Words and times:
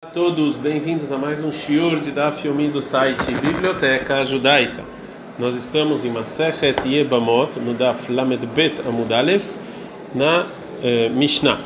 Olá 0.00 0.10
a 0.10 0.14
todos, 0.14 0.56
bem-vindos 0.56 1.10
a 1.10 1.18
mais 1.18 1.42
um 1.42 1.50
shiur 1.50 1.98
de 1.98 2.12
Daf 2.12 2.46
Yomi 2.46 2.68
do 2.68 2.80
site 2.80 3.32
Biblioteca 3.42 4.24
Judaica. 4.24 4.84
Nós 5.40 5.56
estamos 5.56 6.04
em 6.04 6.10
Masechet 6.10 6.76
Yebamot, 6.86 7.58
no 7.58 7.74
Daf 7.74 8.12
Lamed 8.12 8.46
Bet 8.54 8.80
Amud 8.86 9.12
Aleph, 9.12 9.56
na 10.14 10.46
eh, 10.84 11.08
Mishnah. 11.08 11.58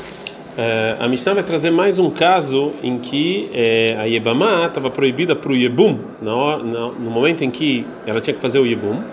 Eh, 0.57 0.97
a 0.99 1.07
Mishnah 1.09 1.35
vai 1.35 1.43
trazer 1.43 1.71
mais 1.71 1.99
um 1.99 2.09
caso 2.09 2.73
em 2.83 2.99
que 2.99 3.51
eh, 3.53 3.99
a 4.01 4.05
Yebamah 4.05 4.69
estava 4.69 4.89
proibida 4.89 5.37
para 5.37 5.53
o 5.53 5.55
Yebum, 5.55 5.99
no, 6.23 6.95
momento 6.95 7.45
em 7.45 7.51
que 7.51 7.87
ela 8.07 8.19
tinha 8.23 8.33
que 8.33 8.41
fazer 8.41 8.59
o 8.59 8.65
Yebum, 8.65 9.05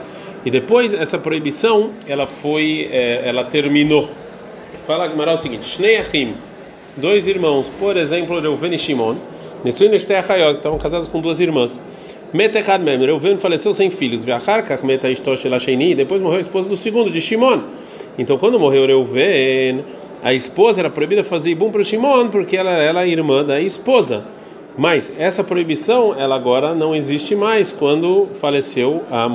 e 0.46 0.50
depois 0.50 0.94
essa 0.94 1.18
proibição 1.18 1.92
ela 2.08 2.26
foi, 2.26 2.88
eh, 2.90 3.24
ela 3.26 3.44
terminou. 3.44 4.10
Fala 4.88 5.10
Gmará 5.10 5.34
o 5.34 5.38
seguinte: 5.38 5.66
Shnei 5.66 5.98
Achim 5.98 6.36
dois 6.98 7.28
irmãos, 7.28 7.70
por 7.80 7.98
exemplo, 7.98 8.40
Reuven 8.40 8.74
e 8.74 8.78
Shimon, 8.78 9.16
Nesuin 9.64 9.92
e 9.92 9.96
estavam 9.96 10.78
casados 10.78 11.08
com 11.08 11.22
duas 11.22 11.40
irmãs. 11.40 11.82
Metechad 12.32 12.84
Mem, 12.84 13.00
Reuven 13.00 13.38
faleceu 13.38 13.74
sem 13.74 13.90
filhos, 13.90 14.24
Veacharkach 14.24 14.86
Meta 14.86 15.08
depois 15.96 16.22
morreu 16.22 16.38
a 16.38 16.42
esposa 16.42 16.70
do 16.70 16.78
segundo, 16.78 17.10
de 17.10 17.20
Shimon. 17.20 17.62
Então, 18.18 18.38
quando 18.38 18.60
morreu 18.60 18.86
Reuven, 18.86 19.84
a 20.24 20.34
esposa 20.34 20.82
era 20.82 20.90
proibida 20.90 21.24
fazer 21.24 21.52
ibum 21.52 21.72
para 21.72 21.82
o 21.82 21.84
Shimon, 21.84 22.28
porque 22.28 22.56
ela 22.56 22.72
era 22.72 23.08
irmã 23.08 23.44
da 23.44 23.60
esposa. 23.60 24.24
Mas 24.78 25.12
essa 25.18 25.44
proibição, 25.44 26.16
ela 26.18 26.36
agora 26.36 26.76
não 26.76 26.96
existe 26.96 27.36
mais 27.36 27.72
quando 27.72 28.28
faleceu 28.40 29.04
a, 29.12 29.30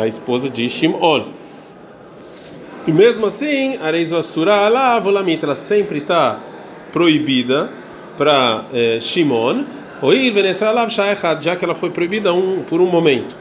a 0.00 0.06
esposa 0.06 0.48
de 0.48 0.68
Shimon. 0.68 1.24
E 2.86 2.92
mesmo 2.92 3.26
assim, 3.26 3.76
Areizo 3.76 4.16
Asura 4.16 4.52
ela 5.44 5.54
sempre 5.54 5.98
está 5.98 6.40
proibida 6.92 7.70
para 8.16 8.64
é, 8.72 8.98
Shimon, 9.00 9.64
já 11.40 11.56
que 11.56 11.64
ela 11.64 11.74
foi 11.74 11.90
proibida 11.90 12.32
um, 12.32 12.62
por 12.62 12.80
um 12.80 12.86
momento. 12.86 13.34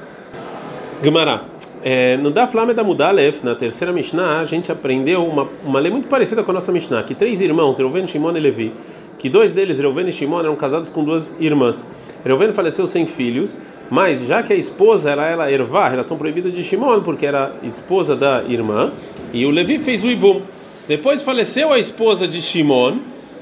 Gemara. 1.03 1.57
É, 1.83 2.17
no 2.17 2.31
Daf 2.31 2.57
Lamed 2.57 2.77
Amudalef, 2.79 3.43
na 3.45 3.55
terceira 3.55 3.93
Mishnah, 3.93 4.39
a 4.39 4.45
gente 4.45 4.71
aprendeu 4.71 5.23
uma, 5.23 5.47
uma 5.63 5.79
lei 5.79 5.91
muito 5.91 6.07
parecida 6.07 6.43
com 6.43 6.51
a 6.51 6.55
nossa 6.55 6.71
Mishnah, 6.71 7.03
que 7.03 7.13
três 7.13 7.39
irmãos, 7.39 7.77
Reuven, 7.77 8.05
Shimon 8.07 8.35
e 8.35 8.39
Levi, 8.39 8.73
que 9.17 9.29
dois 9.29 9.51
deles, 9.51 9.79
Reuven 9.79 10.07
e 10.07 10.11
Shimon, 10.11 10.39
eram 10.39 10.55
casados 10.55 10.89
com 10.89 11.03
duas 11.03 11.39
irmãs. 11.39 11.85
Reuven 12.25 12.51
faleceu 12.51 12.87
sem 12.87 13.05
filhos, 13.05 13.59
mas 13.89 14.19
já 14.21 14.43
que 14.43 14.53
a 14.53 14.55
esposa 14.55 15.11
era 15.11 15.27
ela 15.27 15.51
ervá, 15.51 15.87
relação 15.87 16.17
proibida 16.17 16.49
de 16.49 16.63
Shimon, 16.63 17.01
porque 17.01 17.25
era 17.25 17.53
esposa 17.63 18.15
da 18.15 18.43
irmã, 18.43 18.91
e 19.31 19.45
o 19.45 19.51
Levi 19.51 19.77
fez 19.77 20.03
o 20.03 20.09
ibum. 20.09 20.41
Depois 20.87 21.21
faleceu 21.21 21.71
a 21.71 21.79
esposa 21.79 22.27
de 22.27 22.41
Shimon, 22.41 22.97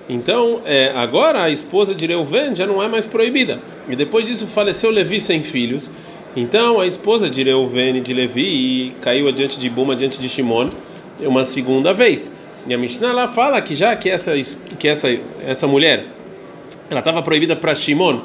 então, 0.08 0.61
é, 0.66 0.92
agora 0.95 1.44
a 1.44 1.50
esposa 1.50 1.95
de 1.95 2.06
Reuven 2.06 2.56
já 2.56 2.67
não 2.67 2.81
é 2.81 2.88
mais 2.88 3.06
proibida. 3.06 3.59
E 3.89 3.95
depois 3.95 4.28
disso 4.28 4.45
faleceu 4.45 4.92
Levi 4.92 5.20
sem 5.20 5.42
filhos. 5.44 5.89
Então, 6.36 6.80
a 6.80 6.86
esposa 6.86 7.30
de 7.30 7.42
Reuven 7.44 7.97
e 7.97 8.02
de 8.02 8.14
Levi 8.14 8.94
caiu 9.02 9.28
adiante 9.28 9.59
de 9.59 9.70
Buma, 9.70 9.94
adiante 9.94 10.20
de 10.20 10.30
Shimon, 10.30 10.70
uma 11.22 11.44
segunda 11.44 11.94
vez. 11.94 12.31
E 12.67 12.73
a 12.73 12.78
Mishnah 12.78 13.14
lá 13.14 13.28
fala 13.28 13.62
que 13.62 13.73
já 13.75 13.95
que 13.95 14.09
essa 14.09 14.34
que 14.80 14.88
essa 14.88 15.08
essa 15.45 15.67
mulher 15.67 16.08
ela 16.90 17.00
estava 17.00 17.22
proibida 17.22 17.56
para 17.56 17.75
Shimon 17.75 18.22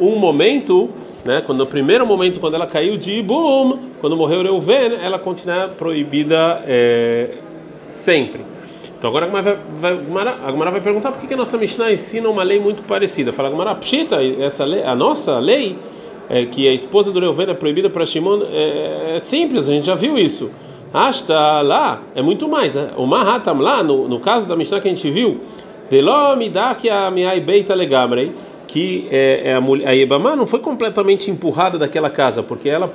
um 0.00 0.16
momento, 0.16 0.90
né, 1.24 1.42
quando 1.44 1.58
no 1.58 1.66
primeiro 1.66 2.06
momento 2.06 2.40
quando 2.40 2.54
ela 2.54 2.66
caiu 2.66 2.96
de 2.96 3.12
Ibum, 3.12 3.78
quando 4.00 4.16
morreu 4.16 4.42
Reuven, 4.42 4.94
ela 5.00 5.18
continua 5.18 5.68
proibida 5.68 6.62
é, 6.66 7.34
sempre. 7.84 8.51
Então 9.02 9.10
agora 9.10 9.26
a 9.26 9.28
Gemara 9.28 9.58
vai, 9.80 9.96
vai, 9.96 10.70
vai, 10.70 10.80
perguntar 10.80 11.10
por 11.10 11.20
que, 11.20 11.26
que 11.26 11.34
a 11.34 11.36
nossa 11.36 11.58
Mishnah 11.58 11.90
ensina 11.90 12.28
uma 12.28 12.44
lei 12.44 12.60
muito 12.60 12.84
parecida. 12.84 13.32
Fala 13.32 13.48
a 13.48 13.50
Gemara, 13.50 13.74
Pshita, 13.74 14.22
essa 14.22 14.64
lei, 14.64 14.84
a 14.84 14.94
nossa 14.94 15.40
lei, 15.40 15.76
é, 16.30 16.46
que 16.46 16.68
a 16.68 16.72
esposa 16.72 17.10
do 17.10 17.18
Reuven 17.18 17.50
é 17.50 17.54
proibida 17.54 17.90
para 17.90 18.06
Shimon, 18.06 18.42
é, 18.44 19.16
é, 19.16 19.18
simples, 19.18 19.68
a 19.68 19.72
gente 19.72 19.86
já 19.86 19.96
viu 19.96 20.16
isso. 20.16 20.52
Asta 20.94 21.62
lá 21.62 22.00
é 22.14 22.22
muito 22.22 22.48
mais. 22.48 22.76
Né? 22.76 22.90
O 22.96 23.04
Mahatam 23.04 23.58
lá, 23.58 23.82
no, 23.82 24.06
no 24.06 24.20
caso 24.20 24.46
da 24.46 24.54
Mishnah 24.54 24.78
que 24.78 24.86
a 24.86 24.94
gente 24.94 25.10
viu, 25.10 25.40
que 28.68 29.08
é, 29.10 29.40
é, 29.46 29.54
a, 29.54 29.60
mulher, 29.60 29.88
a 29.88 29.96
Ibama 29.96 30.36
não 30.36 30.46
foi 30.46 30.60
completamente 30.60 31.28
empurrada 31.28 31.76
daquela 31.76 32.08
casa, 32.08 32.40
porque 32.40 32.68
ela 32.68 32.86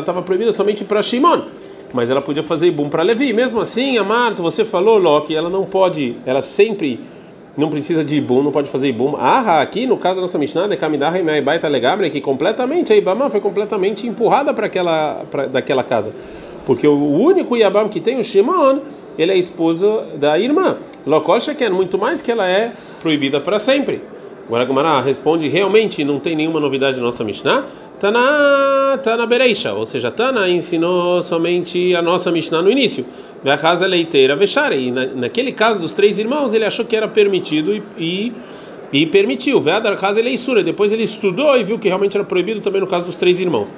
estava 0.00 0.20
proibida 0.20 0.52
somente 0.52 0.84
para 0.84 1.00
Shimon 1.00 1.40
mas 1.94 2.10
ela 2.10 2.20
podia 2.20 2.42
fazer 2.42 2.66
ibum 2.66 2.88
para 2.88 3.04
Levi. 3.04 3.32
Mesmo 3.32 3.60
assim, 3.60 3.96
a 3.96 4.02
Marta, 4.02 4.42
você 4.42 4.64
falou, 4.64 4.98
Loki, 4.98 5.34
ela 5.34 5.48
não 5.48 5.64
pode, 5.64 6.16
ela 6.26 6.42
sempre 6.42 6.98
não 7.56 7.70
precisa 7.70 8.04
de 8.04 8.16
ibum, 8.16 8.42
não 8.42 8.50
pode 8.50 8.68
fazer 8.68 8.88
ibum. 8.88 9.14
Ah, 9.16 9.60
aqui 9.62 9.86
no 9.86 9.96
caso 9.96 10.16
da 10.16 10.22
nossa 10.22 10.36
Mishnah, 10.36 10.66
de 10.66 10.76
Kamidah 10.76 11.16
e 11.16 11.40
Baita 11.40 11.68
Legabre, 11.68 12.10
que 12.10 12.20
completamente 12.20 12.92
a 12.92 12.96
Ibama 12.96 13.30
foi 13.30 13.40
completamente 13.40 14.08
empurrada 14.08 14.52
para 14.52 14.66
aquela 14.66 15.24
pra, 15.30 15.46
daquela 15.46 15.84
casa. 15.84 16.12
Porque 16.66 16.88
o 16.88 16.98
único 16.98 17.56
Yabam 17.56 17.88
que 17.88 18.00
tem 18.00 18.18
o 18.18 18.24
Shimon, 18.24 18.80
ele 19.16 19.30
é 19.30 19.38
esposa 19.38 20.04
da 20.16 20.36
irmã. 20.36 20.78
Lokol 21.06 21.38
quer 21.56 21.70
muito 21.70 21.96
mais 21.96 22.20
que 22.20 22.32
ela 22.32 22.48
é 22.48 22.72
proibida 23.00 23.40
para 23.40 23.60
sempre. 23.60 24.02
Agora 24.46 24.64
Gumara 24.64 25.00
responde: 25.00 25.46
realmente 25.48 26.02
não 26.04 26.18
tem 26.18 26.34
nenhuma 26.34 26.58
novidade 26.58 26.96
na 26.96 27.04
nossa 27.04 27.22
Mishnah. 27.22 27.66
Tana, 28.00 28.98
Tana 29.02 29.26
Bereisha, 29.26 29.72
ou 29.72 29.86
seja, 29.86 30.10
Tana 30.10 30.48
ensinou 30.48 31.22
somente 31.22 31.94
a 31.94 32.02
nossa 32.02 32.30
Mishnah 32.30 32.60
no 32.60 32.70
início. 32.70 33.06
A 33.44 33.56
casa 33.56 33.86
leiteira 33.86 34.34
vexare. 34.34 34.76
E 34.76 34.90
na, 34.90 35.06
naquele 35.06 35.52
caso 35.52 35.80
dos 35.80 35.92
três 35.92 36.18
irmãos, 36.18 36.54
ele 36.54 36.64
achou 36.64 36.84
que 36.84 36.96
era 36.96 37.06
permitido 37.06 37.74
e, 37.74 37.82
e, 37.98 38.32
e 38.92 39.06
permitiu. 39.06 39.60
Veadar 39.60 39.96
casa 39.98 40.20
leisura. 40.20 40.62
Depois 40.62 40.92
ele 40.92 41.02
estudou 41.04 41.56
e 41.56 41.62
viu 41.62 41.78
que 41.78 41.88
realmente 41.88 42.16
era 42.16 42.24
proibido 42.24 42.60
também 42.60 42.80
no 42.80 42.86
caso 42.86 43.06
dos 43.06 43.16
três 43.16 43.40
irmãos. 43.40 43.68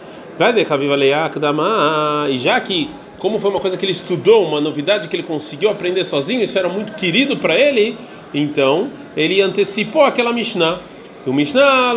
E 2.30 2.38
já 2.38 2.60
que, 2.60 2.90
como 3.18 3.38
foi 3.38 3.50
uma 3.50 3.60
coisa 3.60 3.76
que 3.76 3.84
ele 3.84 3.92
estudou, 3.92 4.46
uma 4.46 4.60
novidade 4.60 5.08
que 5.08 5.16
ele 5.16 5.22
conseguiu 5.22 5.70
aprender 5.70 6.04
sozinho, 6.04 6.42
isso 6.42 6.58
era 6.58 6.68
muito 6.68 6.92
querido 6.94 7.36
para 7.36 7.58
ele, 7.58 7.96
então 8.34 8.90
ele 9.16 9.40
antecipou 9.40 10.02
aquela 10.02 10.32
Mishnah. 10.32 10.80
O 11.26 11.32
Mishnah. 11.32 11.94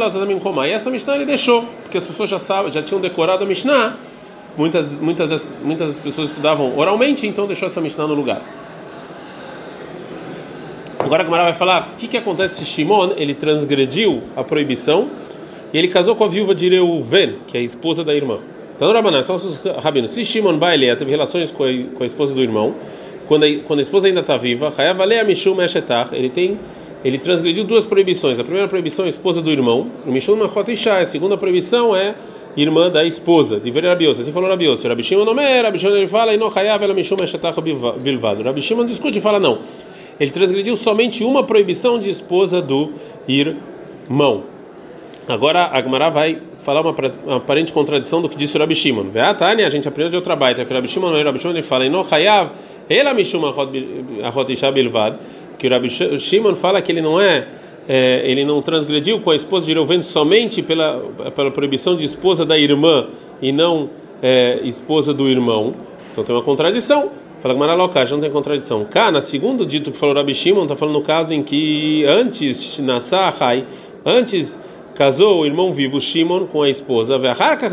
E 0.68 0.72
essa 0.72 0.90
Mishnah 0.90 1.16
ele 1.16 1.26
deixou, 1.26 1.64
porque 1.84 1.98
as 1.98 2.04
pessoas 2.04 2.30
já 2.30 2.40
sabem, 2.40 2.72
já 2.72 2.82
tinham 2.82 3.00
decorado 3.00 3.44
a 3.44 3.48
Mishnah. 3.48 3.98
Muitas, 4.58 5.00
muitas, 5.00 5.30
das, 5.30 5.56
muitas 5.64 6.00
pessoas 6.00 6.30
estudavam 6.30 6.78
oralmente, 6.78 7.28
então 7.28 7.46
deixou 7.46 7.68
essa 7.68 7.80
Mishnah 7.80 8.08
no 8.08 8.16
lugar. 8.16 8.42
Agora 10.98 11.22
a 11.22 11.26
Gemara 11.26 11.44
vai 11.44 11.54
falar 11.54 11.92
o 11.94 11.96
que, 11.96 12.08
que 12.08 12.18
acontece 12.18 12.56
se 12.56 12.66
Shimon 12.66 13.12
ele 13.16 13.34
transgrediu 13.34 14.22
a 14.36 14.44
proibição 14.44 15.10
e 15.72 15.78
ele 15.78 15.88
casou 15.88 16.16
com 16.16 16.26
a 16.26 16.28
viúva 16.28 16.54
de 16.54 16.68
Reuven, 16.68 17.38
que 17.48 17.56
é 17.56 17.62
a 17.62 17.64
esposa 17.64 18.04
da 18.04 18.14
irmã. 18.14 18.40
Então, 18.76 18.92
Rabaná, 18.92 19.22
são 19.24 19.36
os 19.36 19.64
rabinos. 19.80 20.12
Se 20.12 20.26
Shimon 20.26 20.58
Bailea 20.58 20.96
teve 20.96 21.12
relações 21.12 21.52
com 21.52 21.64
a, 21.64 21.68
com 21.96 22.04
a 22.04 22.06
esposa 22.06 22.34
do 22.34 22.42
irmão, 22.42 22.76
quando 23.28 23.44
a, 23.44 23.48
quando 23.66 23.80
a 23.80 23.82
esposa 23.82 24.08
ainda 24.08 24.22
está 24.22 24.38
viva, 24.38 24.74
ele 26.14 26.30
tem 26.30 26.58
ele 27.04 27.18
transgrediu 27.18 27.64
duas 27.64 27.86
proibições. 27.86 28.40
A 28.40 28.44
primeira 28.44 28.68
proibição 28.68 29.06
é 29.06 29.10
esposa 29.10 29.42
do 29.42 29.50
irmão, 29.50 29.88
o 30.06 30.12
Mishum 30.12 30.36
Machot 30.36 30.72
Isha. 30.72 30.98
A 30.98 31.06
segunda 31.06 31.38
proibição 31.38 31.96
é 31.96 32.16
irmã 32.58 32.90
da 32.90 33.06
esposa. 33.06 33.60
De 33.60 33.72
ver 33.72 33.86
Rabiose. 33.86 34.22
Assim 34.22 34.32
falou 34.32 34.50
Rabiose. 34.50 34.88
Rabi 34.88 35.04
Shimon 35.04 35.26
não 35.26 35.40
é, 35.40 35.62
Rabi 35.62 35.80
Shimon 35.80 35.96
ele 35.96 36.08
fala, 36.08 36.34
e 36.34 36.38
não 36.38 36.52
ela 36.56 36.94
Mishum 36.94 37.24
Eshetach 37.24 37.60
Bilvado. 37.62 38.44
Rabi 38.44 38.62
Shimon 38.62 38.86
discute 38.86 39.20
e 39.20 39.22
fala 39.22 39.40
não. 39.40 39.60
Ele 40.20 40.32
transgrediu 40.32 40.76
somente 40.76 41.24
uma 41.24 41.44
proibição 41.44 41.98
de 41.98 42.10
esposa 42.10 42.62
do 42.62 42.92
irmão. 43.28 44.44
Agora 45.28 45.70
a 45.72 45.82
Gemara 45.82 46.10
vai 46.10 46.42
falar 46.64 46.82
uma, 46.82 46.94
aparente 47.38 47.72
contradição 47.72 48.22
do 48.22 48.28
que 48.28 48.36
disse 48.36 48.58
o 48.58 48.60
Rabi 48.60 48.76
Shimon. 48.76 49.06
Tânia, 49.34 49.66
a 49.66 49.70
gente 49.70 49.88
aprendeu 49.88 50.10
de 50.10 50.18
outra 50.18 50.36
baita, 50.36 50.66
que 50.66 50.72
o 50.72 50.76
Rabi 50.76 50.88
Shimon 50.90 51.16
é 51.16 51.24
Rabi 51.24 51.40
Shimon, 51.40 51.54
ele 51.54 51.64
fala, 51.64 51.86
e 51.86 51.90
não 51.90 52.04
ela 52.90 53.14
Mishum 53.14 53.42
Achot 54.24 54.52
Isha 54.52 54.72
Bilvad 54.72 55.18
que 55.60 55.68
o 55.68 55.70
Rabbi 55.70 55.90
Shimon 55.90 56.56
fala 56.56 56.82
que 56.82 56.92
ele 56.92 57.02
não 57.02 57.20
é, 57.20 57.48
é, 57.88 58.22
ele 58.24 58.46
não 58.46 58.62
transgrediu 58.62 59.20
com 59.20 59.30
a 59.30 59.36
esposa 59.36 59.66
de 59.66 59.74
Reuven 59.74 60.02
somente 60.02 60.62
pela 60.62 61.00
pela 61.36 61.52
proibição 61.52 61.96
de 61.96 62.06
esposa 62.06 62.46
da 62.46 62.58
irmã 62.58 63.08
e 63.42 63.52
não 63.52 63.90
é, 64.22 64.62
esposa 64.64 65.14
do 65.14 65.28
irmão. 65.28 65.76
Então 66.12 66.24
tem 66.24 66.36
uma 66.36 66.44
contradição. 66.44 67.12
Fala 67.40 67.54
que 67.54 67.60
Maraloca, 67.60 68.06
já 68.06 68.16
não 68.16 68.22
tem 68.22 68.32
contradição. 68.32 68.84
Cá, 68.86 69.12
na 69.12 69.22
segundo 69.22 69.66
dito 69.66 69.92
que 69.92 69.98
falou 69.98 70.14
Rabi 70.14 70.36
Shimon, 70.36 70.64
está 70.64 70.76
falando 70.76 70.96
no 70.96 71.02
caso 71.02 71.34
em 71.34 71.42
que 71.42 72.04
antes 72.06 72.80
Nassahai, 72.80 73.66
antes 74.06 74.60
casou 74.94 75.42
o 75.42 75.46
irmão 75.46 75.74
vivo 75.74 76.02
Shimon 76.02 76.48
com 76.48 76.62
a 76.62 76.70
esposa, 76.70 77.18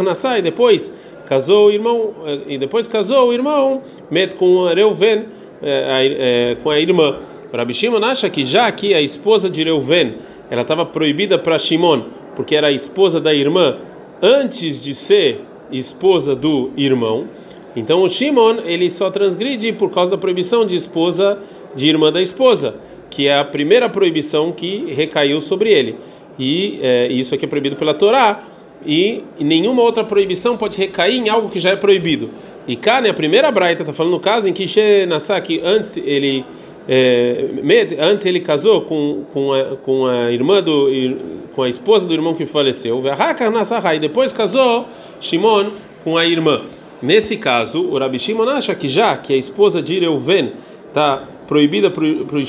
Nassai, 0.04 0.38
e 0.38 0.42
depois 0.42 0.94
casou 1.26 1.66
o 1.66 1.70
irmão 1.72 2.14
e 2.46 2.56
depois 2.56 2.86
casou 2.86 3.28
o 3.28 3.32
irmão 3.32 3.82
Met 4.08 4.36
com 4.36 4.64
Reuven 4.66 5.24
é, 5.60 6.52
é, 6.52 6.56
com 6.62 6.70
a 6.70 6.78
irmã. 6.78 7.16
Rabi 7.52 7.75
Shimon 7.75 8.04
acha 8.04 8.28
que 8.28 8.44
já 8.44 8.70
que 8.72 8.94
a 8.94 9.00
esposa 9.00 9.48
de 9.48 9.62
Reuven 9.62 10.16
ela 10.50 10.62
estava 10.62 10.84
proibida 10.84 11.38
para 11.38 11.58
Shimon 11.58 12.02
porque 12.34 12.54
era 12.54 12.69
a 12.69 12.72
esposa 12.72 13.20
da 13.20 13.34
irmã 13.34 13.78
antes 14.22 14.81
de 14.81 14.94
ser 14.94 15.40
esposa 15.70 16.37
do 16.37 16.70
irmão, 16.76 17.26
então 17.75 18.02
o 18.02 18.08
Shimon 18.08 18.58
ele 18.64 18.88
só 18.88 19.10
transgride 19.10 19.72
por 19.72 19.90
causa 19.90 20.10
da 20.10 20.19
proibição 20.19 20.64
de 20.64 20.76
esposa 20.76 21.38
de 21.75 21.88
irmã 21.88 22.12
da 22.12 22.22
esposa, 22.22 22.76
que 23.10 23.28
é 23.28 23.38
a 23.38 23.44
primeira 23.44 23.88
proibição 23.88 24.52
que 24.52 24.92
recaiu 24.92 25.40
sobre 25.40 25.70
ele. 25.70 25.96
e 26.38 26.78
é, 26.82 27.08
isso 27.08 27.34
aqui 27.34 27.44
é 27.44 27.49
proibido 27.49 27.76
pela 27.76 27.94
Torá 27.94 28.44
e, 28.84 29.22
nenhuma 29.38 29.82
outra 29.82 30.04
proibição 30.04 30.56
pode 30.56 30.76
recair 30.76 31.16
em 31.16 31.28
algo 31.28 31.49
que 31.49 31.58
já 31.58 31.70
é 31.70 31.76
proibido. 31.76 32.31
E 32.69 32.76
cá, 32.76 33.00
né, 33.00 33.10
a 33.10 33.14
primeira 33.14 33.50
braita 33.50 33.82
está 33.82 33.92
falando 33.92 34.12
no 34.12 34.20
caso 34.20 34.49
em 34.49 34.52
que 34.52 34.66
que 35.44 35.60
antes 35.62 35.96
ele 35.96 36.44
é, 36.88 37.48
antes 37.98 38.24
ele 38.26 38.40
casou 38.40 38.82
com, 38.82 39.24
com, 39.32 39.52
a, 39.52 39.76
com 39.76 40.06
a 40.06 40.30
irmã 40.30 40.62
do 40.62 40.88
com 41.54 41.62
a 41.62 41.68
esposa 41.68 42.06
do 42.06 42.12
irmão 42.12 42.34
que 42.34 42.44
faleceu, 42.44 43.02
e 43.94 43.98
depois 43.98 44.32
casou 44.32 44.84
Shimon 45.20 45.70
com 46.04 46.18
a 46.18 46.26
irmã. 46.26 46.60
Nesse 47.00 47.36
caso, 47.36 47.82
o 47.82 47.98
Rabi 47.98 48.18
Shimon 48.18 48.48
acha 48.48 48.74
que 48.74 48.88
já 48.88 49.16
que 49.16 49.32
a 49.32 49.36
esposa 49.36 49.82
de 49.82 49.98
Reuven 49.98 50.52
está 50.88 51.24
proibida 51.46 51.90
por, 51.90 52.04
por, 52.26 52.42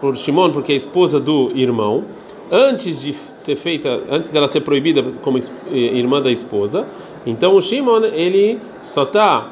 por 0.00 0.16
Shimon 0.16 0.50
porque 0.50 0.72
é 0.72 0.74
a 0.74 0.78
esposa 0.78 1.20
do 1.20 1.52
irmão, 1.54 2.04
antes 2.50 3.02
de 3.02 3.12
ser 3.12 3.56
feita, 3.56 4.02
antes 4.10 4.30
dela 4.30 4.48
ser 4.48 4.62
proibida 4.62 5.02
como 5.22 5.38
irmã 5.70 6.20
da 6.22 6.30
esposa, 6.30 6.86
então 7.26 7.54
o 7.56 7.60
Shimon 7.60 8.04
ele 8.06 8.58
só 8.82 9.04
tá 9.04 9.50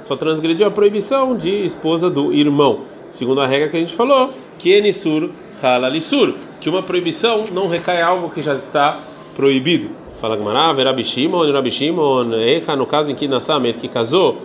só 0.00 0.16
transgrediu 0.16 0.66
a 0.66 0.70
proibição 0.70 1.36
de 1.36 1.64
esposa 1.64 2.10
do 2.10 2.32
irmão, 2.32 2.80
segundo 3.12 3.40
a 3.40 3.46
regra 3.46 3.68
que 3.68 3.76
a 3.76 3.80
gente 3.80 3.94
falou, 3.94 4.30
que 4.58 4.72
enisur 4.72 5.30
halalisur, 5.62 6.34
que 6.60 6.68
uma 6.68 6.82
proibição 6.82 7.44
não 7.52 7.68
recai 7.68 8.02
algo 8.02 8.30
que 8.30 8.42
já 8.42 8.56
está 8.56 8.98
proibido. 9.36 9.90
Fala 10.20 10.36
Gamara, 10.36 10.72
Rabi 10.84 11.04
Shimon, 11.04 11.52
Rabi 11.52 11.70
Shimon, 11.70 12.34
Echa, 12.34 12.74
no 12.74 12.86
caso 12.86 13.12
em 13.12 13.14
que 13.14 13.28
Nassamet, 13.28 13.78
que 13.78 13.88
casou 13.88 14.38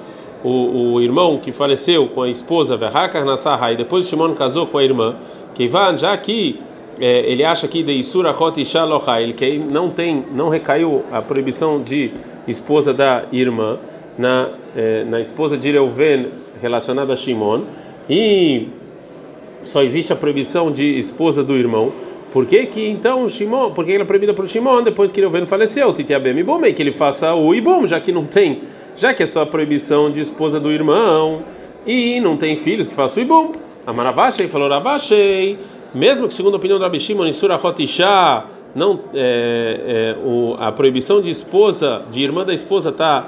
o, 0.44 0.94
o 0.94 1.02
irmão 1.02 1.40
que 1.40 1.52
faleceu 1.52 2.08
com 2.08 2.22
a 2.22 2.30
esposa 2.30 2.78
Verhakar 2.78 3.26
Nassahai, 3.26 3.76
depois 3.76 4.08
Shimon 4.08 4.34
casou 4.34 4.68
com 4.68 4.78
a 4.78 4.84
irmã, 4.84 5.16
que 5.56 5.70
já 5.98 6.16
que 6.18 6.60
é, 7.00 7.32
ele 7.32 7.44
acha 7.44 7.68
que 7.68 7.84
de 7.84 7.94
Isura 7.94 8.32
Hot 8.32 8.60
Ishalohai, 8.60 9.34
que 9.34 9.58
não 9.58 9.90
tem, 9.90 10.26
não 10.32 10.50
recaiu 10.50 11.04
a 11.12 11.22
proibição 11.22 11.82
de 11.82 12.12
esposa 12.48 12.94
da 12.94 13.26
irmã, 13.32 13.78
na, 14.18 14.50
é, 14.76 15.04
na 15.04 15.22
esposa 15.22 15.56
de 15.56 15.72
Reuven 15.72 16.30
relacionada 16.60 17.14
a 17.14 17.16
Shimon, 17.16 17.62
e 18.10 18.68
só 19.64 19.84
existe 19.84 20.14
a 20.14 20.16
proibição 20.16 20.72
de 20.72 20.98
esposa 20.98 21.44
do 21.44 21.56
irmão. 21.56 21.92
Por 22.32 22.46
que 22.46 22.66
que 22.68 22.88
então 22.88 23.28
Shimon, 23.28 23.72
por 23.72 23.86
que 23.86 23.94
ela 23.94 24.04
é 24.04 24.06
proibida 24.06 24.34
o 24.34 24.48
Shimon 24.48 24.84
depois 24.84 25.12
que 25.12 25.20
Reuven 25.20 25.46
faleceu? 25.46 25.94
Titiabem 25.94 26.38
Ibomei, 26.38 26.74
que 26.74 26.82
ele 26.82 26.94
faça 26.94 27.34
o 27.34 27.54
Ibom, 27.56 27.88
já 27.88 28.00
que 28.00 28.12
não 28.12 28.26
tem, 28.26 28.62
já 28.96 29.14
que 29.14 29.24
é 29.24 29.26
só 29.26 29.42
a 29.42 29.46
proibição 29.46 30.12
de 30.12 30.20
esposa 30.20 30.60
do 30.60 30.72
irmão 30.72 31.44
e 31.86 32.20
não 32.20 32.38
tem 32.38 32.58
filhos 32.58 32.88
que 32.88 32.94
faça 32.94 33.20
o 33.20 33.24
Ibom. 33.24 33.54
Amaravashei 33.86 34.48
falou 34.48 34.68
Ravashei, 34.68 35.58
mesmo 35.94 36.28
que 36.28 36.34
segundo 36.34 36.56
a 36.56 36.58
opinião 36.58 36.78
do 36.78 36.84
Rabi 36.84 37.00
Shimon, 37.00 37.26
Isura 37.26 37.56
Hotisha, 37.56 38.44
não 38.76 39.00
é, 39.14 40.16
é, 40.16 40.18
o, 40.24 40.56
a 40.60 40.72
proibição 40.72 41.22
de 41.22 41.32
esposa, 41.32 42.04
de 42.12 42.22
irmã 42.22 42.46
da 42.46 42.54
esposa 42.54 42.90
está 42.90 43.28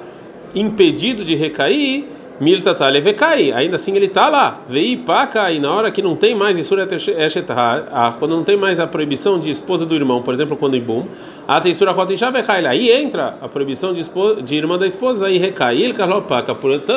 impedido 0.54 1.24
de 1.24 1.36
recair, 1.36 2.06
Milta 2.40 2.74
Talevecai, 2.74 3.52
ainda 3.52 3.76
assim 3.76 3.94
ele 3.96 4.06
está 4.06 4.30
lá, 4.30 4.62
vei 4.68 4.96
paca, 4.96 5.52
e 5.52 5.60
na 5.60 5.74
hora 5.74 5.92
que 5.92 6.02
não 6.02 6.16
tem 6.16 6.34
mais 6.34 6.58
Isura 6.58 6.88
Eshetah, 6.88 8.16
quando 8.18 8.36
não 8.36 8.46
tem 8.46 8.56
mais 8.56 8.80
a 8.80 8.88
proibição 8.88 9.38
de 9.38 9.50
esposa 9.50 9.86
do 9.86 9.94
irmão, 9.94 10.22
por 10.22 10.34
exemplo, 10.34 10.56
quando 10.56 10.78
Ibum, 10.78 11.06
a 11.46 11.62
Isura 11.68 11.92
Hotisha 11.92 12.32
Vecai, 12.32 12.66
aí 12.66 12.90
entra 12.90 13.38
a 13.42 13.50
proibição 13.50 13.94
de, 13.94 14.00
esposa, 14.00 14.42
de 14.42 14.56
irmã 14.56 14.78
da 14.78 14.88
esposa, 14.88 15.28
aí 15.28 15.38
recai, 15.38 15.82
ele 15.82 15.94
paca, 15.94 16.56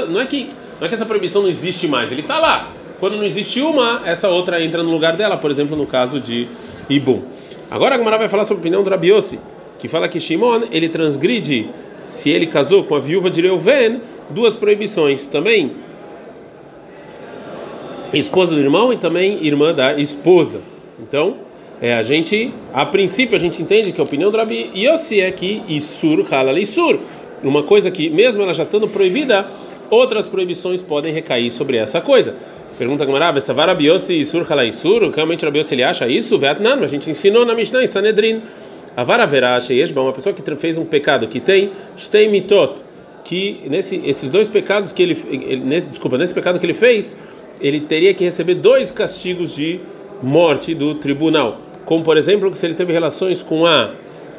não 0.09 0.21
é 0.21 0.27
que 0.27 0.49
não 0.79 0.87
é 0.87 0.89
que 0.89 0.95
essa 0.95 1.07
proibição 1.07 1.43
não 1.43 1.49
existe 1.49 1.89
mais, 1.89 2.11
ele 2.11 2.23
está 2.23 2.39
lá. 2.39 2.69
Quando 2.99 3.17
não 3.17 3.25
existe 3.25 3.61
uma, 3.61 4.03
essa 4.05 4.29
outra 4.29 4.63
entra 4.63 4.83
no 4.83 4.91
lugar 4.91 5.17
dela, 5.17 5.37
por 5.37 5.51
exemplo, 5.51 5.77
no 5.77 5.87
caso 5.87 6.21
de 6.21 6.47
Ibum. 6.89 7.23
Agora 7.69 7.97
a 7.97 7.99
Gamara 7.99 8.19
vai 8.19 8.29
falar 8.29 8.45
sobre 8.45 8.59
a 8.59 8.63
opinião 8.63 8.83
do 8.85 8.91
Rabiossi, 8.91 9.41
que 9.79 9.89
fala 9.89 10.09
que 10.09 10.21
Shimon 10.21 10.63
ele 10.71 10.89
transgride 10.89 11.69
se 12.07 12.31
ele 12.31 12.47
casou 12.47 12.85
com 12.85 12.95
a 12.95 13.01
viúva 13.01 13.31
de 13.31 13.41
Reuven, 13.41 14.01
duas 14.31 14.57
proibições 14.57 15.27
também. 15.27 15.73
Esposa 18.13 18.55
do 18.55 18.61
irmão 18.61 18.93
e 18.93 18.97
também 18.97 19.45
irmã 19.45 19.73
da 19.73 19.95
esposa. 19.95 20.61
Então, 21.01 21.37
é, 21.81 21.95
a 21.95 22.03
gente, 22.03 22.53
a 22.73 22.85
princípio, 22.87 23.35
a 23.35 23.39
gente 23.39 23.63
entende 23.63 23.91
que 23.91 24.01
a 24.01 24.05
opinião 24.05 24.31
do 24.31 24.37
Rabi 24.37 24.71
Yossi 24.75 25.21
é 25.21 25.31
que 25.31 25.63
Isur 25.69 26.27
halal 26.31 26.57
Isur. 26.59 26.99
Uma 27.43 27.63
coisa 27.63 27.91
que, 27.91 28.09
mesmo 28.09 28.43
ela 28.43 28.55
já 28.55 28.63
estando 28.63 28.87
proibida, 28.87 29.49
outras 29.91 30.29
proibições 30.29 30.81
podem 30.81 31.13
recair 31.13 31.51
sobre 31.51 31.77
essa 31.77 32.01
coisa. 32.01 32.37
Pergunta 32.79 33.05
Gamara, 33.05 33.33
Vesavar 33.33 33.69
Rabiossi 33.69 34.15
Isur 34.15 34.47
Halal 34.49 34.67
Isur? 34.67 35.11
Realmente 35.11 35.45
Rabiossi 35.45 35.75
ele 35.75 35.83
acha 35.83 36.07
isso? 36.07 36.39
Vietnã, 36.39 36.75
a 36.77 36.87
gente 36.87 37.11
ensinou 37.11 37.45
na 37.45 37.55
Mishnah 37.55 37.83
em 37.83 37.87
Sanedrin. 37.87 38.43
Avara 38.97 39.27
verá 39.27 39.59
Sheyeshba, 39.61 40.01
uma 40.01 40.13
pessoa 40.13 40.35
que 40.35 40.57
fez 40.57 40.77
um 40.77 40.85
pecado 40.85 41.27
que 41.27 41.41
tem 41.41 41.73
Shtei 41.97 42.29
Mitot, 42.29 42.83
que 43.25 43.63
nesse, 43.69 43.97
esses 44.05 44.29
dois 44.29 44.49
pecados 44.49 44.93
que 44.93 45.03
ele, 45.03 45.19
ele 45.31 45.63
nesse, 45.65 45.87
desculpa, 45.87 46.19
nesse 46.19 46.35
pecado 46.35 46.59
que 46.59 46.67
ele 46.67 46.75
fez, 46.75 47.17
ele 47.61 47.81
teria 47.81 48.13
que 48.15 48.25
receber 48.25 48.57
dois 48.57 48.91
castigos 48.91 49.55
de 49.55 49.81
morte 50.23 50.75
do 50.75 50.95
tribunal. 50.97 51.61
Como 51.85 52.03
por 52.03 52.17
exemplo, 52.17 52.55
se 52.55 52.67
ele 52.67 52.75
teve 52.75 52.93
relações 52.93 53.43
com 53.43 53.67
a 53.67 53.93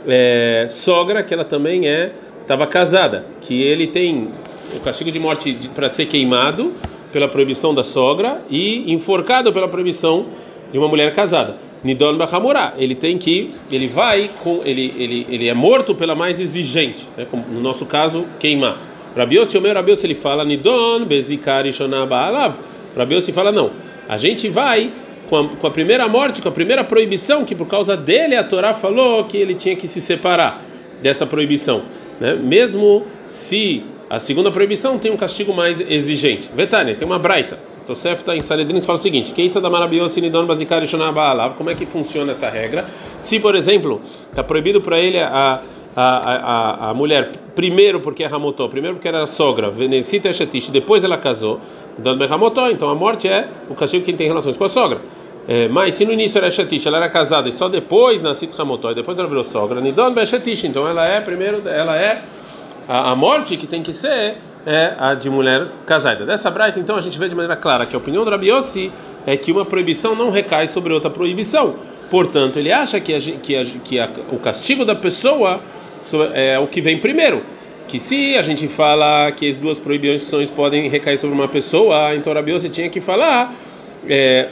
é, 0.07 0.65
sogra, 0.69 1.23
que 1.23 1.33
ela 1.33 1.45
também 1.45 1.87
é 1.87 2.11
estava 2.41 2.67
casada, 2.67 3.25
que 3.41 3.63
ele 3.63 3.87
tem 3.87 4.29
o 4.75 4.79
castigo 4.81 5.11
de 5.11 5.19
morte 5.19 5.57
para 5.73 5.89
ser 5.89 6.07
queimado 6.07 6.73
pela 7.11 7.27
proibição 7.27 7.73
da 7.73 7.83
sogra 7.83 8.41
e 8.49 8.91
enforcado 8.91 9.53
pela 9.53 9.67
proibição 9.67 10.25
de 10.71 10.77
uma 10.77 10.87
mulher 10.87 11.13
casada. 11.13 11.55
Nidon 11.83 12.15
Bahamurá, 12.15 12.73
ele 12.77 12.95
tem 12.95 13.17
que, 13.17 13.51
ele 13.69 13.87
vai 13.87 14.29
com, 14.41 14.61
ele, 14.63 14.93
ele, 14.97 15.27
ele 15.29 15.49
é 15.49 15.53
morto 15.53 15.93
pela 15.93 16.15
mais 16.15 16.39
exigente, 16.39 17.07
né? 17.17 17.25
Como 17.29 17.43
no 17.51 17.59
nosso 17.59 17.85
caso, 17.85 18.25
queimar. 18.39 18.77
Rabiossi, 19.15 19.57
o 19.57 19.61
meu 19.61 19.73
Rabiossi, 19.73 20.07
ele 20.07 20.15
fala 20.15 20.45
Nidon 20.45 21.05
Bezikari 21.05 21.73
Shonaba 21.73 22.17
Alav. 22.17 22.55
Rabiossi 22.95 23.33
fala 23.33 23.51
não. 23.51 23.71
A 24.07 24.17
gente 24.17 24.47
vai 24.47 24.93
com 25.29 25.37
a, 25.37 25.49
com 25.49 25.67
a 25.67 25.71
primeira 25.71 26.07
morte, 26.07 26.41
com 26.41 26.47
a 26.47 26.51
primeira 26.51 26.83
proibição, 26.83 27.43
que 27.43 27.53
por 27.53 27.67
causa 27.67 27.97
dele 27.97 28.35
a 28.35 28.43
Torá 28.43 28.73
falou 28.73 29.25
que 29.25 29.37
ele 29.37 29.53
tinha 29.53 29.75
que 29.75 29.87
se 29.87 29.99
separar 29.99 30.63
dessa 31.01 31.25
proibição, 31.25 31.83
né? 32.19 32.33
Mesmo 32.33 33.05
se 33.27 33.83
a 34.09 34.19
segunda 34.19 34.49
proibição 34.51 34.97
tem 34.97 35.11
um 35.11 35.17
castigo 35.17 35.53
mais 35.53 35.81
exigente. 35.81 36.49
Vetânia, 36.55 36.95
tem 36.95 37.05
uma 37.05 37.19
braita 37.19 37.72
Tosef 37.85 38.21
está 38.21 38.35
em 38.35 38.41
Sanedrin 38.41 38.81
fala 38.81 38.97
o 38.97 39.01
seguinte: 39.01 39.33
da. 39.61 41.49
Como 41.51 41.69
é 41.69 41.75
que 41.75 41.85
funciona 41.85 42.31
essa 42.31 42.49
regra? 42.49 42.87
Se, 43.19 43.39
por 43.39 43.55
exemplo, 43.55 44.01
está 44.29 44.43
proibido 44.43 44.81
para 44.81 44.99
ele 44.99 45.19
a, 45.19 45.61
a, 45.95 46.01
a, 46.05 46.89
a, 46.89 46.93
mulher, 46.93 47.31
primeiro 47.55 47.99
porque 47.99 48.23
é 48.23 48.27
Ramotó, 48.27 48.67
primeiro 48.67 48.95
porque 48.95 49.07
era 49.07 49.25
sogra, 49.25 49.69
Venecita 49.69 50.31
Shetish, 50.33 50.69
depois 50.69 51.03
ela 51.03 51.17
casou, 51.17 51.59
Ramotó, 52.29 52.69
então 52.69 52.89
a 52.89 52.95
morte 52.95 53.27
é 53.27 53.47
o 53.69 53.75
castigo 53.75 54.03
que 54.03 54.13
tem 54.13 54.27
relações 54.27 54.57
com 54.57 54.63
a 54.63 54.69
sogra. 54.69 55.01
É, 55.45 55.67
mas 55.67 55.95
se 55.95 56.05
no 56.05 56.13
início 56.13 56.37
era 56.37 56.49
Shetish, 56.49 56.85
ela 56.85 56.97
era 56.97 57.09
casada 57.09 57.49
e 57.49 57.51
só 57.51 57.67
depois 57.67 58.21
nasceu 58.23 58.49
Ramotó, 58.57 58.91
e 58.91 58.95
depois 58.95 59.19
ela 59.19 59.27
virou 59.27 59.43
sogra, 59.43 59.81
Nidon 59.81 60.13
Shetish, 60.25 60.63
então 60.63 60.87
ela 60.87 61.05
é 61.05 61.19
primeiro, 61.19 61.67
ela 61.67 61.97
é 61.97 62.21
a, 62.87 63.11
a 63.11 63.15
morte 63.15 63.57
que 63.57 63.67
tem 63.67 63.83
que 63.83 63.93
ser 63.93 64.37
é 64.65 64.93
a 64.97 65.13
de 65.13 65.29
mulher 65.29 65.67
casada. 65.85 66.25
Dessa 66.25 66.49
braita, 66.49 66.79
então, 66.79 66.95
a 66.95 67.01
gente 67.01 67.17
vê 67.19 67.27
de 67.27 67.35
maneira 67.35 67.55
clara 67.55 67.85
que 67.85 67.95
a 67.95 67.97
opinião 67.97 68.23
do 68.23 68.31
Rabi 68.31 68.49
Yossi 68.49 68.91
é 69.25 69.35
que 69.35 69.51
uma 69.51 69.65
proibição 69.65 70.15
não 70.15 70.29
recai 70.29 70.67
sobre 70.67 70.93
outra 70.93 71.09
proibição. 71.09 71.75
Portanto, 72.09 72.57
ele 72.59 72.71
acha 72.71 72.99
que, 72.99 73.13
a, 73.13 73.19
que, 73.19 73.55
a, 73.55 73.65
que 73.65 73.99
a, 73.99 74.09
o 74.31 74.39
castigo 74.39 74.85
da 74.85 74.95
pessoa 74.95 75.61
é 76.33 76.57
o 76.59 76.67
que 76.67 76.81
vem 76.81 76.97
primeiro. 76.97 77.43
Que 77.87 77.99
se 77.99 78.37
a 78.37 78.41
gente 78.41 78.67
fala 78.67 79.31
que 79.31 79.49
as 79.49 79.55
duas 79.57 79.79
proibições 79.79 80.49
podem 80.49 80.87
recair 80.89 81.17
sobre 81.17 81.35
uma 81.35 81.47
pessoa, 81.47 82.15
então 82.15 82.31
o 82.31 82.35
Rabi 82.35 82.51
Yossi 82.51 82.69
tinha 82.69 82.89
que 82.89 83.01
falar 83.01 83.53
é, 84.07 84.49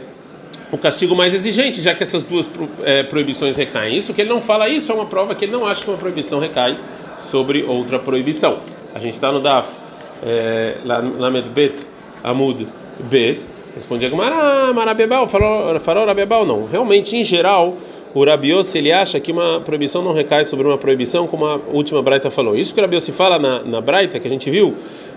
o 0.72 0.78
castigo 0.78 1.16
mais 1.16 1.34
exigente, 1.34 1.82
já 1.82 1.94
que 1.94 2.04
essas 2.04 2.24
duas 2.24 2.50
é, 2.84 3.04
proibições 3.04 3.56
recaem. 3.56 3.98
Isso 3.98 4.14
que 4.14 4.22
ele 4.22 4.30
não 4.30 4.42
fala 4.42 4.68
isso 4.68 4.92
é 4.92 4.96
uma 4.96 5.06
prova 5.06 5.34
que 5.36 5.46
ele 5.46 5.52
não 5.52 5.66
acha 5.66 5.84
que 5.84 5.90
uma 5.90 5.98
proibição 5.98 6.40
recai 6.40 6.78
sobre 7.20 7.64
outra 7.64 8.00
proibição. 8.00 8.60
A 8.94 9.00
gente 9.00 9.14
está 9.14 9.32
no 9.32 9.40
DAF 9.40 9.91
é, 10.24 10.78
Lamed 10.86 11.50
Bet 11.50 11.86
Amud 12.24 12.68
Bet, 13.10 13.48
respondia 13.74 14.10
Gumara, 14.10 14.72
Marabebal, 14.74 15.28
falou, 15.28 15.80
falou 15.80 16.06
Rabebal, 16.06 16.46
não. 16.46 16.68
Realmente, 16.68 17.16
em 17.16 17.24
geral, 17.24 17.78
o 18.14 18.24
Rabiossi 18.24 18.78
ele 18.78 18.92
acha 18.92 19.20
que 19.20 19.32
uma 19.32 19.62
proibição 19.62 20.04
não 20.04 20.14
recai 20.14 20.46
sobre 20.46 20.68
uma 20.68 20.78
proibição, 20.78 21.28
como 21.28 21.46
a 21.46 21.60
última 21.72 22.02
Braita 22.02 22.30
falou. 22.30 22.56
Isso 22.56 22.74
que 22.74 22.80
o 22.80 22.84
Rabiossi 22.84 23.12
fala 23.12 23.40
na, 23.40 23.64
na 23.64 23.82
Braita, 23.82 24.20
que 24.20 24.28
a 24.28 24.30
gente 24.30 24.50
viu, 24.50 24.76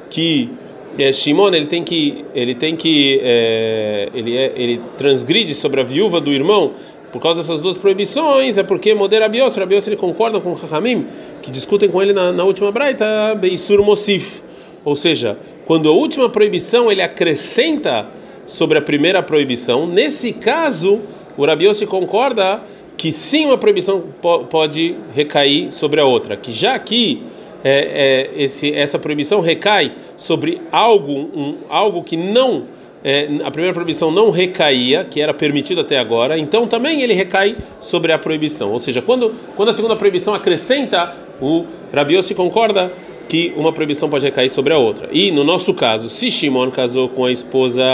que 0.08 0.50
é, 0.98 1.12
Shimon 1.12 1.48
ele 1.48 1.66
tem 1.66 1.82
que 1.82 2.24
ele 2.34 2.54
tem 2.54 2.76
que 2.76 3.20
é, 3.22 4.08
ele 4.14 4.36
é, 4.36 4.52
ele 4.54 4.80
transgride 4.96 5.54
sobre 5.54 5.80
a 5.80 5.84
viúva 5.84 6.20
do 6.20 6.32
irmão 6.32 6.72
por 7.12 7.20
causa 7.20 7.40
dessas 7.40 7.60
duas 7.60 7.76
proibições 7.76 8.58
é 8.58 8.62
porque 8.62 8.94
modera 8.94 9.24
Rabiossi 9.24 9.58
Rabiossi 9.58 9.88
ele 9.88 9.96
concorda 9.96 10.40
com 10.40 10.52
o 10.52 10.58
Hamim 10.70 11.06
que 11.42 11.50
discutem 11.50 11.88
com 11.88 12.00
ele 12.00 12.12
na, 12.12 12.30
na 12.30 12.44
última 12.44 12.70
Braita 12.70 13.34
Beisur 13.34 13.82
Mosif 13.82 14.40
ou 14.84 14.94
seja, 14.94 15.38
quando 15.64 15.88
a 15.88 15.92
última 15.92 16.28
proibição 16.28 16.90
ele 16.90 17.00
acrescenta 17.00 18.06
sobre 18.46 18.78
a 18.78 18.82
primeira 18.82 19.22
proibição, 19.22 19.86
nesse 19.86 20.32
caso, 20.32 21.00
o 21.36 21.46
Rabi 21.46 21.66
Yossi 21.66 21.86
concorda 21.86 22.62
que 22.96 23.12
sim 23.12 23.46
uma 23.46 23.58
proibição 23.58 24.04
pode 24.50 24.96
recair 25.14 25.70
sobre 25.70 26.00
a 26.00 26.04
outra, 26.04 26.36
que 26.36 26.52
já 26.52 26.78
que 26.78 27.22
é, 27.64 28.30
é, 28.36 28.42
esse, 28.42 28.72
essa 28.74 28.98
proibição 28.98 29.40
recai 29.40 29.94
sobre 30.16 30.60
algo, 30.70 31.12
um, 31.12 31.56
algo 31.68 32.02
que 32.02 32.16
não 32.16 32.64
é, 33.02 33.28
a 33.44 33.50
primeira 33.50 33.74
proibição 33.74 34.10
não 34.10 34.30
recaía, 34.30 35.04
que 35.04 35.20
era 35.20 35.34
permitido 35.34 35.82
até 35.82 35.98
agora, 35.98 36.38
então 36.38 36.66
também 36.66 37.02
ele 37.02 37.12
recai 37.12 37.54
sobre 37.78 38.12
a 38.12 38.18
proibição. 38.18 38.72
Ou 38.72 38.78
seja, 38.78 39.02
quando, 39.02 39.34
quando 39.54 39.68
a 39.68 39.72
segunda 39.74 39.94
proibição 39.94 40.32
acrescenta, 40.32 41.14
o 41.38 41.66
Rabiossi 41.92 42.34
concorda 42.34 42.90
que 43.28 43.52
uma 43.56 43.72
proibição 43.72 44.08
pode 44.08 44.24
recair 44.24 44.50
sobre 44.50 44.72
a 44.72 44.78
outra. 44.78 45.08
E 45.12 45.30
no 45.30 45.44
nosso 45.44 45.72
caso, 45.74 46.08
se 46.08 46.30
Shimon 46.30 46.70
casou 46.70 47.08
com 47.08 47.24
a 47.24 47.32
esposa 47.32 47.84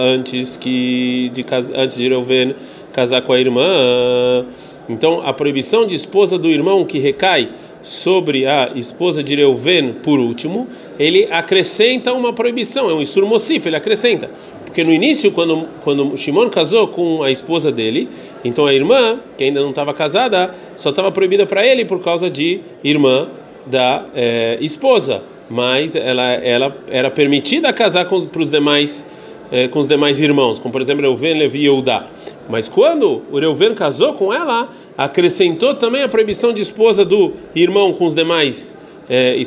antes 0.00 0.56
que 0.56 1.30
de 1.34 1.44
antes 1.74 1.96
de 1.96 2.08
Reuven 2.08 2.54
casar 2.92 3.22
com 3.22 3.32
a 3.32 3.40
irmã, 3.40 4.46
então 4.88 5.20
a 5.26 5.32
proibição 5.32 5.86
de 5.86 5.94
esposa 5.94 6.38
do 6.38 6.48
irmão 6.48 6.84
que 6.84 6.98
recai 6.98 7.50
sobre 7.82 8.46
a 8.46 8.72
esposa 8.74 9.22
de 9.22 9.34
Reuven 9.34 9.94
por 10.02 10.18
último, 10.18 10.66
ele 10.98 11.28
acrescenta 11.30 12.12
uma 12.12 12.32
proibição, 12.32 12.90
é 12.90 12.94
um 12.94 13.00
isur 13.00 13.24
ele 13.64 13.76
acrescenta. 13.76 14.30
Porque 14.64 14.82
no 14.82 14.92
início, 14.92 15.30
quando, 15.30 15.66
quando 15.82 16.16
Shimon 16.16 16.50
casou 16.50 16.88
com 16.88 17.22
a 17.22 17.30
esposa 17.30 17.70
dele, 17.70 18.08
então 18.44 18.66
a 18.66 18.74
irmã, 18.74 19.20
que 19.38 19.44
ainda 19.44 19.60
não 19.60 19.70
estava 19.70 19.94
casada, 19.94 20.54
só 20.76 20.90
estava 20.90 21.10
proibida 21.12 21.46
para 21.46 21.66
ele 21.66 21.84
por 21.84 22.02
causa 22.02 22.28
de 22.28 22.60
irmã 22.82 23.28
da 23.66 24.06
é, 24.14 24.58
esposa. 24.60 25.22
Mas 25.48 25.94
ela, 25.94 26.24
ela 26.24 26.76
era 26.88 27.10
permitida 27.10 27.72
casar 27.72 28.06
com 28.06 28.16
os 28.16 28.50
demais 28.50 29.06
é, 29.50 29.68
com 29.68 29.78
os 29.78 29.86
demais 29.86 30.20
irmãos, 30.20 30.58
como 30.58 30.72
por 30.72 30.80
exemplo 30.80 31.02
Reuven, 31.02 31.38
Levi 31.38 31.60
e 31.60 31.66
Eudá. 31.66 32.06
Mas 32.48 32.68
quando 32.68 33.22
o 33.30 33.38
Reuven 33.38 33.74
casou 33.74 34.14
com 34.14 34.32
ela, 34.32 34.70
acrescentou 34.98 35.74
também 35.74 36.02
a 36.02 36.08
proibição 36.08 36.52
de 36.52 36.62
esposa 36.62 37.04
do 37.04 37.32
irmão 37.54 37.92
com 37.92 38.06
os 38.06 38.14
demais 38.14 38.76
é, 39.08 39.40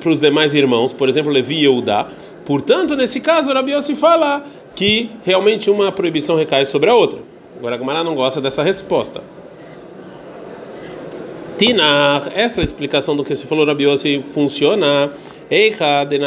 para 0.00 0.10
os 0.10 0.20
demais 0.20 0.54
irmãos, 0.54 0.92
por 0.92 1.08
exemplo 1.08 1.30
Levi 1.30 1.60
e 1.60 1.64
Eudá. 1.64 2.08
Portanto, 2.44 2.94
nesse 2.96 3.20
caso, 3.20 3.52
Rabi 3.52 3.72
Yossi 3.72 3.94
fala 3.94 4.44
que 4.74 5.10
realmente 5.24 5.70
uma 5.70 5.90
proibição 5.92 6.36
recai 6.36 6.66
sobre 6.66 6.90
a 6.90 6.94
outra. 6.94 7.20
Agora 7.56 7.76
a 7.76 7.78
Gamara 7.78 8.04
não 8.04 8.14
gosta 8.14 8.40
dessa 8.40 8.62
resposta. 8.62 9.22
Tinar, 11.58 12.32
essa 12.34 12.62
explicação 12.62 13.14
do 13.14 13.24
que 13.24 13.34
se 13.36 13.46
falou 13.46 13.64
Rabi 13.64 13.84
Yossi 13.84 14.24
funciona. 14.32 15.12
Eicha 15.50 16.04
de 16.04 16.18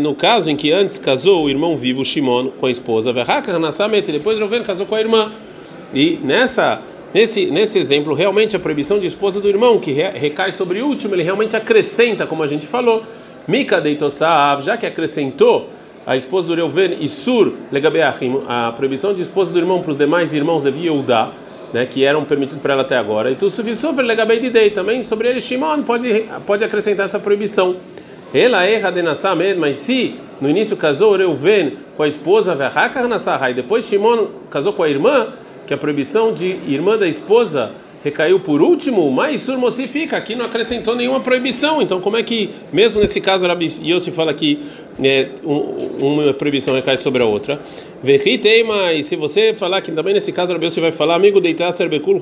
no 0.00 0.14
caso 0.14 0.50
em 0.50 0.56
que 0.56 0.72
antes 0.72 0.98
casou 0.98 1.44
o 1.44 1.48
irmão 1.48 1.76
vivo 1.76 2.04
Shimon 2.04 2.48
com 2.58 2.66
a 2.66 2.70
esposa, 2.70 3.10
e 3.10 4.12
depois 4.12 4.38
Reuven 4.38 4.62
casou 4.62 4.84
com 4.84 4.94
a 4.94 5.00
irmã. 5.00 5.32
E 5.94 6.18
nessa 6.22 6.82
Nesse, 7.14 7.46
nesse 7.46 7.78
exemplo, 7.78 8.12
realmente 8.12 8.54
a 8.54 8.58
proibição 8.58 8.98
de 8.98 9.06
esposa 9.06 9.40
do 9.40 9.48
irmão, 9.48 9.78
que 9.78 9.92
recai 9.92 10.52
sobre 10.52 10.82
o 10.82 10.86
último, 10.86 11.14
ele 11.14 11.22
realmente 11.22 11.56
acrescenta, 11.56 12.26
como 12.26 12.42
a 12.42 12.46
gente 12.46 12.66
falou, 12.66 13.02
Mika 13.46 13.80
deitosav, 13.80 14.62
já 14.62 14.76
que 14.76 14.84
acrescentou 14.84 15.70
a 16.06 16.16
esposa 16.18 16.48
do 16.48 16.54
Reuven 16.54 16.98
e 17.00 17.08
Sur 17.08 17.54
legabeachim, 17.72 18.42
a 18.46 18.72
proibição 18.72 19.14
de 19.14 19.22
esposa 19.22 19.50
do 19.54 19.58
irmão 19.58 19.80
para 19.80 19.90
os 19.90 19.96
demais 19.96 20.34
irmãos 20.34 20.62
Levi 20.62 20.82
e 20.82 20.86
Eudá, 20.88 21.32
né, 21.72 21.86
que 21.86 22.04
eram 22.04 22.24
permitidos 22.24 22.60
para 22.60 22.74
ela 22.74 22.82
até 22.82 22.96
agora. 22.96 23.30
E 23.30 23.34
tu 23.34 23.50
sufisofer 23.50 24.04
legabei 24.04 24.38
didei, 24.38 24.70
também 24.70 25.02
sobre 25.02 25.28
ele 25.28 25.40
Shimon 25.40 25.82
pode 25.82 26.28
pode 26.46 26.64
acrescentar 26.64 27.04
essa 27.04 27.18
proibição. 27.18 27.76
Ela 28.32 28.64
erra 28.64 28.90
de 28.90 29.00
mas 29.58 29.76
se 29.78 30.16
no 30.40 30.50
início 30.50 30.76
casou 30.76 31.16
Reuven 31.16 31.78
com 31.96 32.02
a 32.02 32.08
esposa 32.08 32.54
e 33.50 33.54
depois 33.54 33.86
Shimon 33.86 34.28
casou 34.50 34.72
com 34.72 34.82
a 34.82 34.88
irmã, 34.88 35.28
que 35.66 35.72
a 35.72 35.78
proibição 35.78 36.32
de 36.32 36.46
irmã 36.66 36.98
da 36.98 37.06
esposa 37.06 37.72
recaiu 38.02 38.38
por 38.40 38.62
último, 38.62 39.10
mas 39.10 39.40
Surmossi 39.40 39.88
fica, 39.88 40.16
aqui 40.16 40.34
não 40.34 40.44
acrescentou 40.44 40.94
nenhuma 40.94 41.20
proibição. 41.20 41.82
Então, 41.82 42.00
como 42.00 42.16
é 42.16 42.22
que, 42.22 42.50
mesmo 42.72 43.00
nesse 43.00 43.20
caso, 43.20 43.46
Rabi 43.46 43.66
Yossi 43.82 44.10
fala 44.10 44.32
que 44.32 44.60
é, 45.02 45.28
um, 45.44 46.06
uma 46.06 46.32
proibição 46.32 46.74
recai 46.74 46.96
sobre 46.96 47.22
a 47.22 47.26
outra? 47.26 47.60
Verritei, 48.02 48.62
mas 48.62 49.06
se 49.06 49.16
você 49.16 49.54
falar 49.54 49.80
que 49.82 49.90
também 49.90 50.14
nesse 50.14 50.32
caso, 50.32 50.52
Rabi 50.52 50.66
Yossi 50.66 50.80
vai 50.80 50.92
falar, 50.92 51.16
amigo 51.16 51.40
deitar 51.40 51.72
serbekul 51.72 52.20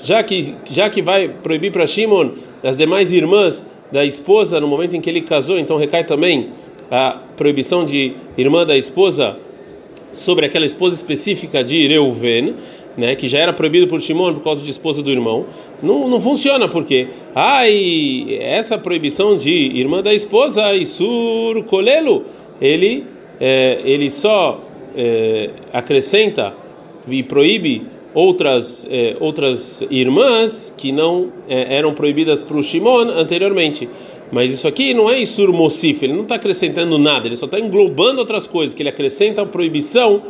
já 0.00 0.22
que 0.22 0.54
já 0.70 0.90
que 0.90 1.00
vai 1.00 1.28
proibir 1.28 1.72
para 1.72 1.86
Shimon 1.86 2.32
as 2.62 2.76
demais 2.76 3.10
irmãs 3.10 3.66
da 3.90 4.04
esposa 4.04 4.60
no 4.60 4.66
momento 4.66 4.94
em 4.94 5.00
que 5.00 5.08
ele 5.08 5.22
casou, 5.22 5.58
então 5.58 5.76
recai 5.76 6.04
também 6.04 6.50
a 6.90 7.18
proibição 7.36 7.84
de 7.84 8.14
irmã 8.36 8.66
da 8.66 8.76
esposa 8.76 9.36
sobre 10.14 10.46
aquela 10.46 10.64
esposa 10.64 10.94
específica 10.94 11.62
de 11.62 11.86
Reuven 11.86 12.54
né, 12.96 13.14
que 13.14 13.28
já 13.28 13.38
era 13.38 13.52
proibido 13.52 13.86
por 13.86 14.00
Shimon 14.00 14.34
por 14.34 14.42
causa 14.42 14.62
de 14.62 14.70
esposa 14.70 15.02
do 15.02 15.10
irmão, 15.10 15.46
não, 15.82 16.08
não 16.08 16.20
funciona 16.20 16.68
porque 16.68 17.08
ai, 17.34 18.38
essa 18.40 18.78
proibição 18.78 19.36
de 19.36 19.50
irmã 19.50 20.02
da 20.02 20.14
esposa, 20.14 20.74
Isur 20.74 21.62
Kolelo, 21.64 22.24
ele, 22.60 23.04
é, 23.40 23.80
ele 23.84 24.10
só 24.10 24.60
é, 24.96 25.50
acrescenta 25.72 26.54
e 27.08 27.22
proíbe 27.22 27.82
outras 28.14 28.88
é, 28.90 29.14
outras 29.20 29.82
irmãs 29.90 30.72
que 30.74 30.90
não 30.90 31.30
é, 31.46 31.76
eram 31.76 31.92
proibidas 31.92 32.42
para 32.42 32.56
o 32.56 32.62
Shimon 32.62 33.10
anteriormente. 33.10 33.88
Mas 34.32 34.52
isso 34.52 34.66
aqui 34.66 34.92
não 34.92 35.08
é 35.08 35.20
Isur 35.20 35.52
Mosif, 35.52 36.02
ele 36.02 36.14
não 36.14 36.22
está 36.22 36.34
acrescentando 36.34 36.98
nada, 36.98 37.28
ele 37.28 37.36
só 37.36 37.46
está 37.46 37.60
englobando 37.60 38.18
outras 38.18 38.46
coisas, 38.46 38.74
que 38.74 38.82
ele 38.82 38.88
acrescenta 38.88 39.42
a 39.42 39.46
proibição. 39.46 40.22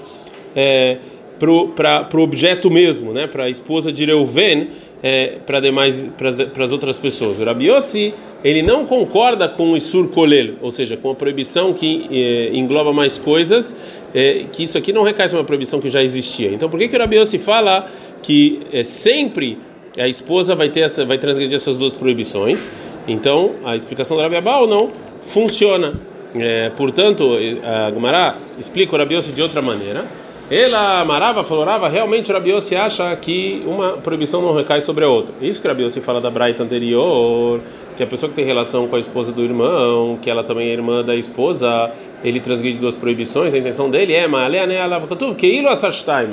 Para 1.38 2.08
o 2.14 2.20
objeto 2.20 2.70
mesmo, 2.70 3.12
né? 3.12 3.26
Para 3.26 3.46
a 3.46 3.50
esposa 3.50 3.92
de 3.92 4.04
Reuven, 4.04 4.68
é, 5.02 5.38
para 5.46 5.60
demais 5.60 6.10
para 6.16 6.64
as 6.64 6.72
outras 6.72 6.96
pessoas. 6.96 7.38
O 7.38 7.44
Rabiossi 7.44 8.14
ele 8.44 8.62
não 8.62 8.86
concorda 8.86 9.48
com 9.48 9.72
o 9.72 9.76
Isur 9.76 10.08
Kolel, 10.08 10.54
ou 10.60 10.70
seja, 10.70 10.96
com 10.96 11.10
a 11.10 11.14
proibição 11.14 11.72
que 11.72 12.06
é, 12.10 12.56
engloba 12.56 12.92
mais 12.92 13.18
coisas, 13.18 13.74
é, 14.14 14.44
que 14.52 14.62
isso 14.64 14.78
aqui 14.78 14.92
não 14.92 15.02
recai 15.02 15.28
sobre 15.28 15.40
uma 15.40 15.46
proibição 15.46 15.80
que 15.80 15.88
já 15.88 16.02
existia. 16.02 16.52
Então, 16.52 16.68
por 16.68 16.78
que 16.78 16.88
que 16.88 16.96
o 16.96 16.98
Rabiossi 16.98 17.38
fala 17.38 17.90
que 18.22 18.60
é, 18.72 18.84
sempre 18.84 19.58
a 19.98 20.08
esposa 20.08 20.54
vai 20.54 20.68
ter 20.68 20.80
essa, 20.80 21.04
vai 21.04 21.18
transgredir 21.18 21.56
essas 21.56 21.76
duas 21.76 21.94
proibições? 21.94 22.68
Então, 23.08 23.52
a 23.64 23.74
explicação 23.76 24.16
do 24.16 24.22
Rabiabal 24.22 24.66
não 24.66 24.90
funciona. 25.22 25.94
É, 26.34 26.70
portanto, 26.70 27.36
a 27.64 27.90
Gumará 27.90 28.36
explica 28.58 28.94
o 28.94 28.98
Rabiossi 28.98 29.32
de 29.32 29.42
outra 29.42 29.62
maneira. 29.62 30.04
Ela 30.48 31.00
amarava, 31.00 31.42
falorava, 31.42 31.88
realmente 31.88 32.32
Rabi 32.32 32.50
Yossi 32.50 32.76
acha 32.76 33.16
que 33.16 33.64
uma 33.66 33.94
proibição 33.94 34.40
não 34.40 34.54
recai 34.54 34.80
sobre 34.80 35.04
a 35.04 35.08
outra. 35.08 35.34
Isso 35.40 35.60
que 35.60 35.66
Rabi 35.66 35.82
Yossi 35.82 36.00
fala 36.00 36.20
da 36.20 36.30
Braita 36.30 36.62
anterior, 36.62 37.60
que 37.96 38.02
a 38.04 38.06
pessoa 38.06 38.30
que 38.30 38.36
tem 38.36 38.44
relação 38.44 38.86
com 38.86 38.94
a 38.94 38.98
esposa 39.00 39.32
do 39.32 39.42
irmão, 39.42 40.16
que 40.22 40.30
ela 40.30 40.44
também 40.44 40.68
é 40.68 40.72
irmã 40.72 41.02
da 41.02 41.16
esposa, 41.16 41.90
ele 42.22 42.38
transgride 42.38 42.78
duas 42.78 42.96
proibições, 42.96 43.54
a 43.54 43.58
intenção 43.58 43.90
dele 43.90 44.12
é, 44.12 44.28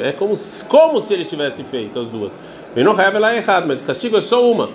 é 0.03 0.11
como, 0.11 0.35
como 0.69 1.01
se 1.01 1.11
ele 1.11 1.25
tivesse 1.25 1.63
feito 1.63 1.97
as 1.97 2.07
duas. 2.07 2.37
E 2.75 2.83
não 2.83 2.93
é 2.99 3.37
errado, 3.37 3.65
mas 3.67 3.81
o 3.81 3.83
castigo 3.83 4.17
é 4.17 4.21
só 4.21 4.47
uma. 4.47 4.69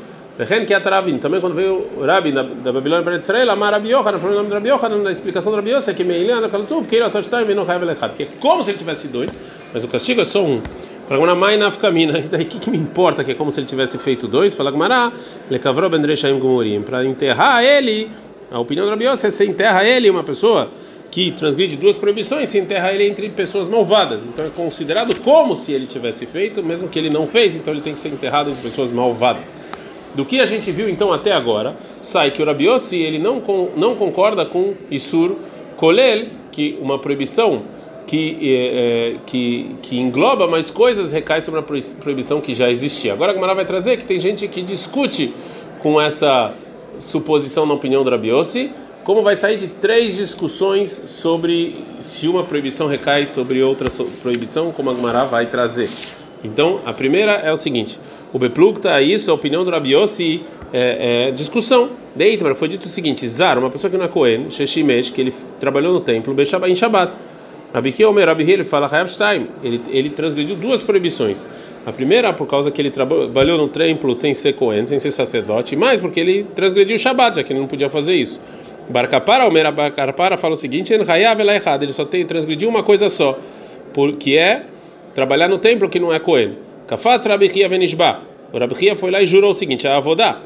Ren 0.44 0.64
que 0.64 0.72
Atravin, 0.72 1.18
também 1.18 1.40
quando 1.40 1.54
veio 1.54 1.88
o 1.96 2.06
Rabi 2.06 2.30
da, 2.30 2.44
da 2.44 2.72
Babilônia 2.72 3.02
para 3.02 3.16
Israel, 3.16 3.50
Amar 3.50 3.72
Rabi 3.72 3.90
Yohanan, 3.90 4.18
falou 4.18 4.34
o 4.34 4.38
nome 4.38 4.48
de 4.48 4.54
Rabi 4.54 4.68
Yohanan, 4.68 5.02
na 5.02 5.10
explicação 5.10 5.50
do 5.50 5.56
Rabi 5.56 5.70
Yossi, 5.70 5.92
que 5.92 6.04
que 6.04 6.96
ele 6.96 7.04
acertar 7.04 7.50
e 7.50 7.54
não 7.54 7.64
Rabi 7.64 7.84
Lechat, 7.84 8.14
que 8.14 8.22
é 8.22 8.28
como 8.38 8.62
se 8.62 8.70
ele 8.70 8.78
tivesse 8.78 9.08
dois, 9.08 9.36
mas 9.74 9.82
o 9.82 9.88
castigo 9.88 10.20
é 10.20 10.24
só 10.24 10.44
um. 10.44 10.62
Para 11.08 11.18
uma 11.18 11.34
mãe 11.34 11.56
na 11.56 11.68
Afkamina, 11.68 12.18
e 12.18 12.22
daí 12.22 12.44
que, 12.44 12.58
que 12.58 12.70
me 12.70 12.76
importa 12.76 13.24
que 13.24 13.32
é 13.32 13.34
como 13.34 13.50
se 13.50 13.58
ele 13.58 13.66
tivesse 13.66 13.98
feito 13.98 14.28
dois? 14.28 14.54
Fala 14.54 14.70
Gmará, 14.70 15.10
Lekavro 15.50 15.88
Ben 15.88 16.02
Reshaim 16.02 16.38
Gumorim, 16.38 16.82
para 16.82 17.04
enterrar 17.04 17.64
ele, 17.64 18.08
a 18.50 18.60
opinião 18.60 18.86
do 18.86 18.90
Rabi 18.90 19.06
Yossi 19.06 19.26
é 19.26 19.30
se 19.30 19.44
enterra 19.44 19.84
ele, 19.84 20.08
uma 20.08 20.22
pessoa 20.22 20.70
que 21.10 21.32
transgride 21.32 21.76
duas 21.76 21.98
proibições, 21.98 22.48
se 22.48 22.58
enterra 22.58 22.92
ele 22.92 23.08
entre 23.08 23.28
pessoas 23.30 23.66
malvadas. 23.66 24.22
Então 24.22 24.44
é 24.44 24.50
considerado 24.50 25.14
como 25.16 25.56
se 25.56 25.72
ele 25.72 25.86
tivesse 25.86 26.26
feito, 26.26 26.62
mesmo 26.62 26.88
que 26.88 26.98
ele 26.98 27.10
não 27.10 27.26
fez, 27.26 27.56
então 27.56 27.74
ele 27.74 27.82
tem 27.82 27.94
que 27.94 28.00
ser 28.00 28.10
enterrado 28.10 28.50
entre 28.50 28.62
pessoas 28.62 28.92
malvadas. 28.92 29.57
Do 30.14 30.24
que 30.24 30.40
a 30.40 30.46
gente 30.46 30.72
viu 30.72 30.88
então 30.88 31.12
até 31.12 31.32
agora, 31.32 31.76
sai 32.00 32.30
que 32.30 32.42
o 32.42 32.46
Rabiossi 32.46 32.96
ele 32.96 33.18
não, 33.18 33.42
não 33.76 33.94
concorda 33.94 34.44
com 34.44 34.74
Isur 34.90 35.36
Kolel, 35.76 36.26
que 36.50 36.78
uma 36.80 36.98
proibição 36.98 37.62
que, 38.06 38.38
é, 38.42 39.16
que, 39.26 39.76
que 39.82 40.00
engloba 40.00 40.48
mais 40.48 40.70
coisas 40.70 41.12
recai 41.12 41.40
sobre 41.40 41.60
a 41.60 41.62
proibição 41.62 42.40
que 42.40 42.54
já 42.54 42.70
existia. 42.70 43.12
Agora 43.12 43.32
a 43.32 43.34
Gamara 43.34 43.54
vai 43.54 43.66
trazer 43.66 43.98
que 43.98 44.06
tem 44.06 44.18
gente 44.18 44.48
que 44.48 44.62
discute 44.62 45.32
com 45.80 46.00
essa 46.00 46.54
suposição 46.98 47.66
na 47.66 47.74
opinião 47.74 48.02
do 48.02 48.10
Rabiossi, 48.10 48.72
como 49.04 49.22
vai 49.22 49.36
sair 49.36 49.56
de 49.56 49.68
três 49.68 50.16
discussões 50.16 50.90
sobre 50.90 51.84
se 52.00 52.26
uma 52.26 52.44
proibição 52.44 52.86
recai 52.86 53.26
sobre 53.26 53.62
outra 53.62 53.88
proibição, 54.22 54.72
como 54.72 54.90
a 54.90 54.94
Gamara 54.94 55.24
vai 55.24 55.46
trazer. 55.46 55.88
Então, 56.42 56.80
a 56.84 56.92
primeira 56.92 57.32
é 57.32 57.52
o 57.52 57.56
seguinte: 57.56 57.98
o 58.32 58.38
Beplugta, 58.38 59.00
isso, 59.00 59.30
a 59.30 59.34
opinião 59.34 59.64
do 59.64 59.70
Rabiossi, 59.70 60.42
é, 60.72 61.28
é 61.28 61.30
discussão. 61.30 61.90
Deitmar 62.14 62.54
foi 62.54 62.68
dito 62.68 62.86
o 62.86 62.88
seguinte: 62.88 63.26
Zar, 63.26 63.58
uma 63.58 63.70
pessoa 63.70 63.90
que 63.90 63.96
não 63.96 64.04
é 64.04 64.08
Cohen, 64.08 64.50
Sheshimesh, 64.50 65.10
que 65.10 65.20
ele 65.20 65.34
trabalhou 65.58 65.92
no 65.92 66.00
templo, 66.00 66.34
em 66.66 66.74
Shabbat. 66.74 67.16
Rabi 67.72 67.92
Kiomer, 67.92 68.26
Rabi 68.26 68.50
ele 68.50 68.64
fala 68.64 68.88
Hayavstein, 68.90 69.46
ele, 69.62 69.80
ele 69.88 70.10
transgrediu 70.10 70.56
duas 70.56 70.82
proibições. 70.82 71.46
A 71.84 71.92
primeira, 71.92 72.32
por 72.32 72.46
causa 72.46 72.70
que 72.70 72.80
ele 72.80 72.90
trabalhou 72.90 73.58
no 73.58 73.68
templo 73.68 74.14
sem 74.16 74.32
ser 74.32 74.54
Cohen, 74.54 74.86
sem 74.86 74.98
ser 74.98 75.10
sacerdote, 75.10 75.76
mais 75.76 76.00
porque 76.00 76.18
ele 76.18 76.46
transgrediu 76.54 76.96
o 76.96 76.98
Shabat, 76.98 77.36
já 77.36 77.42
que 77.42 77.52
ele 77.52 77.60
não 77.60 77.66
podia 77.66 77.90
fazer 77.90 78.14
isso. 78.14 78.40
Barcapara, 78.88 79.46
o 79.46 79.52
Mera 79.52 79.70
Barcapara 79.70 80.38
fala 80.38 80.54
o 80.54 80.56
seguinte: 80.56 80.92
ele 80.92 81.92
só 81.92 82.04
tem 82.04 82.24
transgrediu 82.24 82.68
uma 82.68 82.82
coisa 82.82 83.08
só, 83.08 83.38
que 84.18 84.36
é 84.36 84.64
trabalhar 85.14 85.48
no 85.48 85.58
templo 85.58 85.88
que 85.88 86.00
não 86.00 86.12
é 86.12 86.18
Cohen. 86.18 86.67
Kafatz 86.88 87.26
Rabichia 87.26 87.68
Venishba. 87.68 88.22
O 88.50 88.58
Rabichia 88.58 88.96
foi 88.96 89.10
lá 89.10 89.20
e 89.20 89.26
jurou 89.26 89.50
o 89.50 89.54
seguinte: 89.54 89.86
a 89.86 89.98
Avodá. 89.98 90.40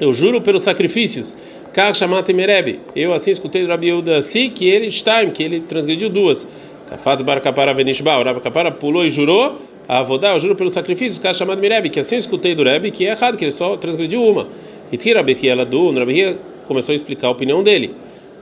Eu 0.00 0.12
juro 0.12 0.40
pelos 0.40 0.64
sacrifícios. 0.64 1.34
Kar 1.72 1.94
Shamat 1.94 2.28
Merebe. 2.32 2.80
Eu 2.94 3.14
assim 3.14 3.30
escutei 3.30 3.62
do 3.62 3.68
Rabi 3.68 3.86
Yehuda 3.86 4.20
si 4.20 4.48
que 4.48 4.68
ele 4.68 4.88
está, 4.88 5.24
que 5.26 5.42
ele 5.44 5.60
transgrediu 5.60 6.10
duas. 6.10 6.46
Kafat 6.90 7.22
Barcapara 7.22 7.72
Venishba. 7.72 8.18
O 8.18 8.24
Barcapara 8.24 8.72
pulou 8.72 9.06
e 9.06 9.10
jurou. 9.10 9.60
A 9.86 9.98
Avodá, 9.98 10.34
eu 10.34 10.40
juro 10.40 10.56
pelos 10.56 10.72
sacrifícios. 10.72 11.20
Kar 11.20 11.32
Shamat 11.32 11.60
Merebe. 11.60 11.88
Que 11.88 12.00
assim 12.00 12.16
escutei 12.16 12.56
do 12.56 12.64
Rebbe 12.64 12.90
que 12.90 13.06
é 13.06 13.10
errado, 13.10 13.36
que 13.36 13.44
ele 13.44 13.52
só 13.52 13.76
transgrediu 13.76 14.24
uma. 14.24 14.48
E 14.90 14.96
tira 14.96 15.20
Rabichia 15.20 15.52
ela 15.52 15.64
do. 15.64 15.92
Rabichia 15.92 16.36
começou 16.66 16.92
a 16.92 16.96
explicar 16.96 17.28
a 17.28 17.30
opinião 17.30 17.62
dele, 17.62 17.94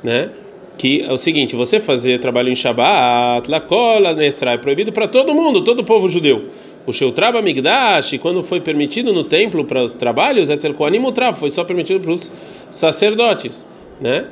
né? 0.03 0.31
Que 0.79 1.03
é 1.03 1.13
o 1.13 1.19
seguinte: 1.19 1.55
você 1.55 1.79
fazer 1.79 2.21
trabalho 2.21 2.49
em 2.49 2.55
Shabbat, 2.55 3.51
Lakola, 3.51 4.15
Nesra, 4.15 4.53
é 4.53 4.57
proibido 4.57 4.93
para 4.93 5.07
todo 5.07 5.35
mundo, 5.35 5.63
todo 5.63 5.81
o 5.81 5.85
povo 5.85 6.09
judeu. 6.09 6.47
O 6.87 6.93
Sheutraba 6.93 7.41
Migdash, 7.41 8.19
quando 8.21 8.43
foi 8.43 8.61
permitido 8.61 9.13
no 9.13 9.25
templo 9.25 9.65
para 9.65 9.85
os 9.85 9.95
trabalhos, 9.95 10.51
Etzel 10.51 10.75
Koanim 10.75 11.01
foi 11.35 11.51
só 11.51 11.63
permitido 11.65 12.01
para 12.01 12.13
os 12.13 12.31
sacerdotes, 12.71 13.67
né? 14.01 14.27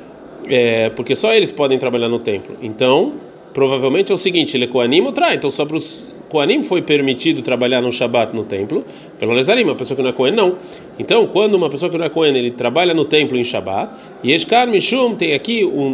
É, 0.47 0.89
porque 0.89 1.15
só 1.15 1.33
eles 1.33 1.51
podem 1.51 1.79
trabalhar 1.79 2.09
no 2.09 2.19
templo. 2.19 2.57
Então, 2.61 3.13
provavelmente 3.53 4.11
é 4.11 4.15
o 4.15 4.17
seguinte: 4.17 4.57
ele 4.57 4.65
é 4.65 4.67
Koanim 4.67 5.01
então 5.33 5.49
só 5.49 5.65
para 5.65 5.77
os 5.77 6.05
Koanim 6.31 6.63
foi 6.63 6.81
permitido 6.81 7.41
trabalhar 7.41 7.81
no 7.81 7.91
Shabat 7.91 8.33
no 8.33 8.45
templo, 8.45 8.85
pelo 9.19 9.33
Lezarim, 9.33 9.65
uma 9.65 9.75
pessoa 9.75 9.97
que 9.97 10.01
não 10.01 10.11
é 10.11 10.13
Kohen 10.13 10.33
não. 10.33 10.55
Então, 10.97 11.27
quando 11.27 11.55
uma 11.55 11.69
pessoa 11.69 11.91
que 11.91 11.97
não 11.97 12.05
é 12.05 12.09
Kohen, 12.09 12.35
ele 12.37 12.51
trabalha 12.51 12.93
no 12.93 13.03
templo 13.03 13.37
em 13.37 13.43
Shabat, 13.43 13.91
e 14.23 14.31
Eshkar 14.31 14.65
Mishum 14.65 15.15
tem 15.15 15.33
aqui 15.33 15.65
um, 15.65 15.87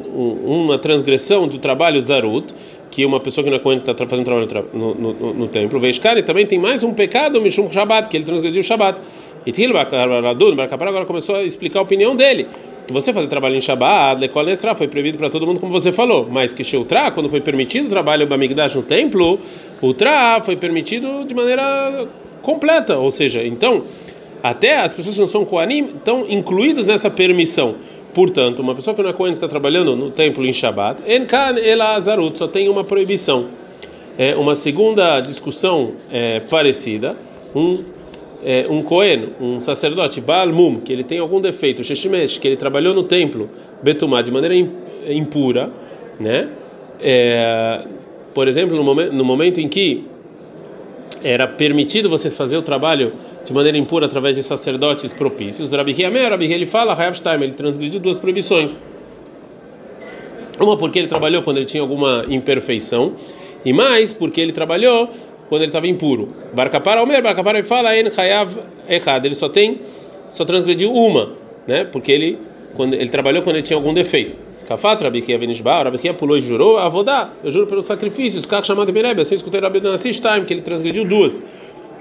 um, 0.46 0.64
uma 0.66 0.78
transgressão 0.78 1.48
do 1.48 1.58
trabalho 1.58 2.00
Zarut, 2.00 2.54
que 2.92 3.04
uma 3.04 3.20
pessoa 3.20 3.44
que 3.44 3.50
não 3.50 3.58
é 3.58 3.60
Kohen 3.60 3.80
está 3.80 3.94
fazendo 4.06 4.26
trabalho 4.26 4.48
no, 4.74 4.94
no, 4.94 5.14
no, 5.14 5.34
no 5.34 5.48
templo, 5.48 5.80
Veshkar, 5.80 6.18
e 6.20 6.24
também 6.24 6.46
tem 6.46 6.60
mais 6.60 6.84
um 6.84 6.94
pecado 6.94 7.42
Mishum 7.42 7.72
Shabat, 7.72 8.08
que 8.08 8.16
ele 8.18 8.24
transgrediu 8.24 8.62
o 8.62 8.64
Shabat. 8.64 9.02
E 9.48 9.52
Til 9.52 9.72
agora 9.78 11.06
começou 11.06 11.36
a 11.38 11.44
explicar 11.44 11.80
a 11.80 11.84
opinião 11.84 12.16
dele 12.18 12.48
que 12.88 12.94
você 12.94 13.12
fazer 13.12 13.28
trabalho 13.28 13.56
em 13.56 13.62
Shabbat, 13.62 14.20
Lekol 14.22 14.44
Nesra, 14.44 14.74
foi 14.74 14.88
proibido 14.88 15.18
para 15.18 15.30
todo 15.30 15.46
mundo, 15.46 15.60
como 15.60 15.72
você 15.72 15.92
falou. 15.92 16.26
Mas 16.32 16.54
que 16.54 16.64
Sheutra, 16.64 17.12
quando 17.12 17.28
foi 17.28 17.42
permitido 17.42 17.88
o 17.88 17.90
trabalho 17.90 18.26
Bamigdash 18.26 18.76
no 18.76 18.82
templo, 18.82 19.40
o 19.82 19.94
foi 20.44 20.56
permitido 20.56 21.26
de 21.26 21.36
maneira 21.36 22.08
completa. 22.42 22.98
Ou 22.98 23.12
seja, 23.12 23.46
então, 23.46 23.84
até 24.42 24.78
as 24.78 24.94
pessoas 24.94 25.16
que 25.16 25.22
não 25.22 25.28
são 25.28 25.44
Koanim 25.44 25.96
estão 25.98 26.26
incluídas 26.30 26.88
nessa 26.88 27.10
permissão. 27.10 27.76
Portanto, 28.14 28.62
uma 28.62 28.74
pessoa 28.74 28.96
que 28.96 29.04
não 29.04 29.10
é 29.10 29.14
Kohen 29.14 29.34
que 29.34 29.38
está 29.38 29.50
trabalhando 29.50 29.94
no 29.94 30.10
templo 30.10 30.46
em 30.46 30.54
Shabbat, 30.54 31.04
Enkan 31.06 31.60
Elazarut, 31.60 32.38
só 32.38 32.48
tem 32.48 32.70
uma 32.70 32.86
proibição. 32.86 33.48
É 34.18 34.34
uma 34.34 34.56
segunda 34.56 35.20
discussão 35.20 35.92
é, 36.10 36.40
parecida. 36.40 37.18
Um 37.54 37.84
é, 38.44 38.68
um 38.70 38.82
Cohen, 38.82 39.30
um 39.42 39.60
sacerdote, 39.60 40.22
Baal 40.22 40.50
Mum, 40.50 40.80
que 40.80 40.94
ele 40.94 41.04
tem 41.04 41.20
algum 41.20 41.42
defeito, 41.42 41.84
Sheshimesh, 41.84 42.38
que 42.38 42.48
ele 42.48 42.58
trabalhou 42.58 42.94
no 42.94 43.04
templo, 43.04 43.50
Betumá, 43.82 44.22
de 44.22 44.32
maneira 44.32 44.56
impura, 45.10 45.70
né? 46.20 46.50
É, 47.00 47.86
por 48.34 48.48
exemplo, 48.48 48.76
no 48.76 48.84
momento, 48.84 49.14
no 49.14 49.26
momento 49.26 49.60
em 49.60 49.68
que 49.68 50.04
era 51.24 51.48
permitido 51.48 52.10
você 52.10 52.30
fazer 52.30 52.58
o 52.58 52.62
trabalho 52.62 53.14
de 53.44 53.54
maneira 53.54 53.78
impura 53.78 54.06
através 54.06 54.36
de 54.36 54.44
sacerdotes 54.44 55.14
propícios, 55.14 55.72
Rabi 55.72 55.94
Hiameh, 55.98 56.28
Rabi 56.30 56.52
ele 56.52 56.66
fala, 56.66 56.94
Hayavshtaim, 56.94 57.42
ele 57.42 57.54
transgrediu 57.54 58.00
duas 58.00 58.20
proibições. 58.20 58.72
Uma 60.60 60.78
porque 60.78 61.00
ele 61.00 61.08
trabalhou 61.08 61.42
quando 61.44 61.58
ele 61.58 61.66
tinha 61.66 61.82
alguma 61.82 62.26
imperfeição, 62.28 63.14
e 63.64 63.74
mais 63.74 64.12
porque 64.12 64.40
ele 64.40 64.52
trabalhou 64.52 65.10
quando 65.50 65.62
ele 65.62 65.70
estava 65.70 65.88
impuro. 65.88 66.30
Barcapara 66.54 67.02
Omer, 67.02 67.22
Barcapara 67.22 67.64
fala 67.64 67.98
en 67.98 68.10
chayav 68.10 68.50
errado, 68.88 69.26
ele 69.26 69.36
só 69.36 69.50
tem 69.50 69.82
só 70.30 70.46
transgrediu 70.46 70.92
uma, 70.94 71.34
né? 71.66 71.86
Porque 71.86 72.12
ele 72.12 72.38
quando 72.76 72.94
ele 72.94 73.10
trabalhou 73.10 73.42
quando 73.42 73.56
ele 73.56 73.64
tinha 73.64 73.78
algum 73.78 73.94
defeito. 73.94 74.36
Kafat 74.68 75.02
Rabi 75.02 75.22
Kia 75.22 75.40
Venishba, 75.40 75.84
Rabi 75.84 75.98
Kia 75.98 76.14
pulou 76.14 76.38
e 76.38 76.42
jurou, 76.42 76.78
avodá, 76.78 77.32
eu 77.42 77.50
juro 77.50 77.68
pelos 77.68 77.86
sacrifícios, 77.86 78.46
Kak 78.46 78.68
chamado 78.68 78.92
Berebe, 78.92 79.22
assim 79.22 79.36
escutei 79.36 79.62
Rabi 79.62 79.80
Danassi 79.80 80.12
time 80.12 80.46
que 80.46 80.54
ele 80.54 80.62
transgrediu 80.62 81.06
duas. 81.06 81.42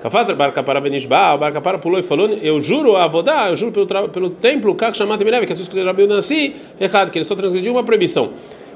Kafat 0.02 0.34
Barcapara 0.34 0.80
Venishba, 0.80 1.36
Barcapara 1.36 1.78
pulou 1.78 2.00
e 2.00 2.02
falou, 2.02 2.28
eu 2.28 2.60
juro 2.60 2.96
avodá, 2.96 3.50
eu 3.50 3.56
juro 3.56 3.72
pelo 3.72 4.08
pelo 4.08 4.30
templo, 4.30 4.74
Kak 4.74 4.96
chamado 4.96 5.24
Berebe, 5.24 5.46
que 5.46 5.52
assim 5.52 5.62
escutei 5.62 5.84
Rabi 5.84 6.08
Danassi 6.08 6.56
errado, 6.80 7.10
que 7.12 7.18
ele 7.18 7.24
só 7.24 7.36
transgrediu 7.36 7.72
uma 7.72 7.84
proibição. 7.84 8.30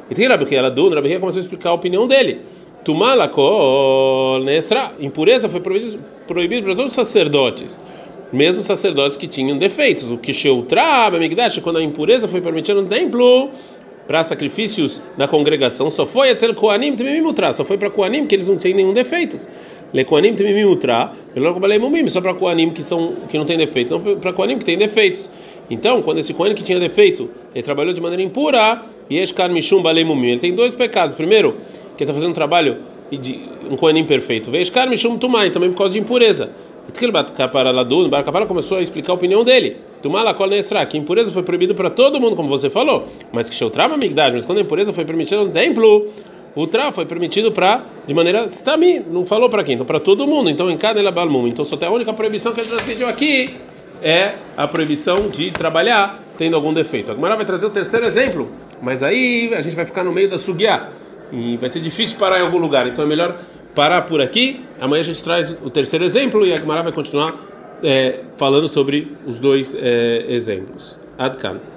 E 0.08 0.14
tem 0.14 0.28
Rabi 0.28 0.46
Kia 0.46 0.58
ela 0.58 0.70
do, 0.70 0.88
Rabi 0.88 1.08
Kia 1.08 1.18
começou 1.18 1.40
a 1.40 1.42
explicar 1.42 1.70
a 1.70 1.72
opinião 1.72 2.06
dele. 2.06 2.40
Tumalakol 2.84 4.42
Nesra, 4.42 4.92
impureza 4.98 5.48
foi 5.48 5.60
proibido 5.60 6.62
para 6.64 6.74
todos 6.74 6.92
os 6.92 6.94
sacerdotes, 6.94 7.80
mesmo 8.32 8.62
sacerdotes 8.62 9.16
que 9.16 9.26
tinham 9.26 9.58
defeitos. 9.58 10.10
O 10.10 10.16
que 10.16 10.32
Sheutrab, 10.32 11.16
Amigdash, 11.16 11.58
quando 11.58 11.78
a 11.78 11.82
impureza 11.82 12.26
foi 12.26 12.40
permitida 12.40 12.80
no 12.80 12.88
templo 12.88 13.50
para 14.06 14.24
sacrifícios 14.24 15.02
da 15.16 15.28
congregação, 15.28 15.90
só 15.90 16.06
foi 16.06 16.30
Etzel 16.30 16.54
Koanim 16.54 16.96
Temimutra, 16.96 17.52
só 17.52 17.64
foi 17.64 17.76
para 17.76 17.90
Koanim 17.90 18.26
que 18.26 18.34
eles 18.34 18.48
não 18.48 18.56
têm 18.56 18.74
nenhum 18.74 18.92
defeito. 18.92 19.36
Le 19.92 20.04
Koanim 20.04 20.34
Temimutra, 20.34 21.12
só 22.08 22.20
para 22.20 22.34
Koanim 22.34 22.70
que, 22.70 22.82
são, 22.82 23.14
que 23.28 23.36
não 23.36 23.44
tem 23.44 23.58
defeito, 23.58 23.98
não 23.98 24.16
para 24.16 24.32
Koanim 24.32 24.58
que 24.58 24.64
tem 24.64 24.78
defeitos. 24.78 25.30
Então, 25.70 26.02
quando 26.02 26.18
esse 26.18 26.34
Kohen 26.34 26.52
que 26.52 26.64
tinha 26.64 26.80
defeito, 26.80 27.30
ele 27.54 27.62
trabalhou 27.62 27.92
de 27.94 28.00
maneira 28.00 28.20
impura, 28.20 28.82
Yeshkar 29.08 29.48
Mishum 29.48 29.80
Balemumim, 29.80 30.30
ele 30.30 30.40
tem 30.40 30.52
dois 30.52 30.74
pecados. 30.74 31.14
Primeiro, 31.14 31.58
que 32.00 32.04
está 32.04 32.14
fazendo 32.14 32.30
um 32.30 32.34
trabalho 32.34 32.78
de 33.10 33.40
um 33.70 33.76
Kohen 33.76 33.98
imperfeito. 33.98 34.50
Veshkar 34.50 34.88
Mishum 34.88 35.18
Tumai, 35.18 35.50
também 35.50 35.70
por 35.70 35.78
causa 35.78 35.92
de 35.92 36.00
impureza. 36.00 36.50
Barcapara 38.08 38.46
começou 38.46 38.78
a 38.78 38.82
explicar 38.82 39.12
a 39.12 39.14
opinião 39.14 39.44
dele. 39.44 39.76
Tumala 40.02 40.32
kol 40.32 40.48
nesra, 40.48 40.84
que 40.86 40.96
impureza 40.96 41.30
foi 41.30 41.42
proibida 41.42 41.74
para 41.74 41.90
todo 41.90 42.18
mundo, 42.18 42.34
como 42.34 42.48
você 42.48 42.70
falou. 42.70 43.06
Mas 43.32 43.50
que 43.50 43.54
Sheutrama 43.54 43.98
Migdash, 43.98 44.32
mas 44.32 44.46
quando 44.46 44.58
a 44.58 44.60
impureza 44.62 44.92
foi 44.92 45.04
permitida 45.04 45.44
no 45.44 45.50
templo, 45.50 46.08
o 46.56 46.66
tra 46.66 46.90
foi 46.90 47.04
permitido 47.04 47.52
para 47.52 47.84
de 48.06 48.14
maneira 48.14 48.46
stami, 48.46 48.98
não 48.98 49.26
falou 49.26 49.50
para 49.50 49.62
quem? 49.62 49.74
Então 49.74 49.86
para 49.86 50.00
todo 50.00 50.26
mundo. 50.26 50.48
Então 50.48 50.70
em 50.70 50.78
cada 50.78 50.98
ela 50.98 51.12
balmum. 51.12 51.46
Então 51.46 51.66
só 51.66 51.76
tem 51.76 51.86
a 51.86 51.92
única 51.92 52.14
proibição 52.14 52.52
que 52.52 52.60
ele 52.60 52.68
transmitiu 52.70 53.08
aqui 53.08 53.54
é 54.02 54.32
a 54.56 54.66
proibição 54.66 55.28
de 55.28 55.50
trabalhar 55.50 56.24
tendo 56.38 56.56
algum 56.56 56.72
defeito. 56.72 57.12
Agora 57.12 57.36
vai 57.36 57.44
trazer 57.44 57.66
o 57.66 57.70
terceiro 57.70 58.06
exemplo, 58.06 58.50
mas 58.80 59.02
aí 59.02 59.52
a 59.54 59.60
gente 59.60 59.76
vai 59.76 59.84
ficar 59.84 60.02
no 60.02 60.10
meio 60.10 60.30
da 60.30 60.38
sugiá 60.38 60.88
e 61.32 61.56
vai 61.56 61.68
ser 61.68 61.80
difícil 61.80 62.18
parar 62.18 62.38
em 62.38 62.42
algum 62.42 62.58
lugar. 62.58 62.86
Então 62.86 63.04
é 63.04 63.06
melhor 63.06 63.36
parar 63.74 64.02
por 64.02 64.20
aqui. 64.20 64.64
Amanhã 64.80 65.00
a 65.00 65.04
gente 65.04 65.22
traz 65.22 65.50
o 65.50 65.70
terceiro 65.70 66.04
exemplo 66.04 66.44
e 66.46 66.52
a 66.52 66.56
Gemara 66.56 66.82
vai 66.82 66.92
continuar 66.92 67.34
é, 67.82 68.20
falando 68.36 68.68
sobre 68.68 69.16
os 69.26 69.38
dois 69.38 69.74
é, 69.74 70.24
exemplos. 70.28 70.98
Adkan. 71.18 71.70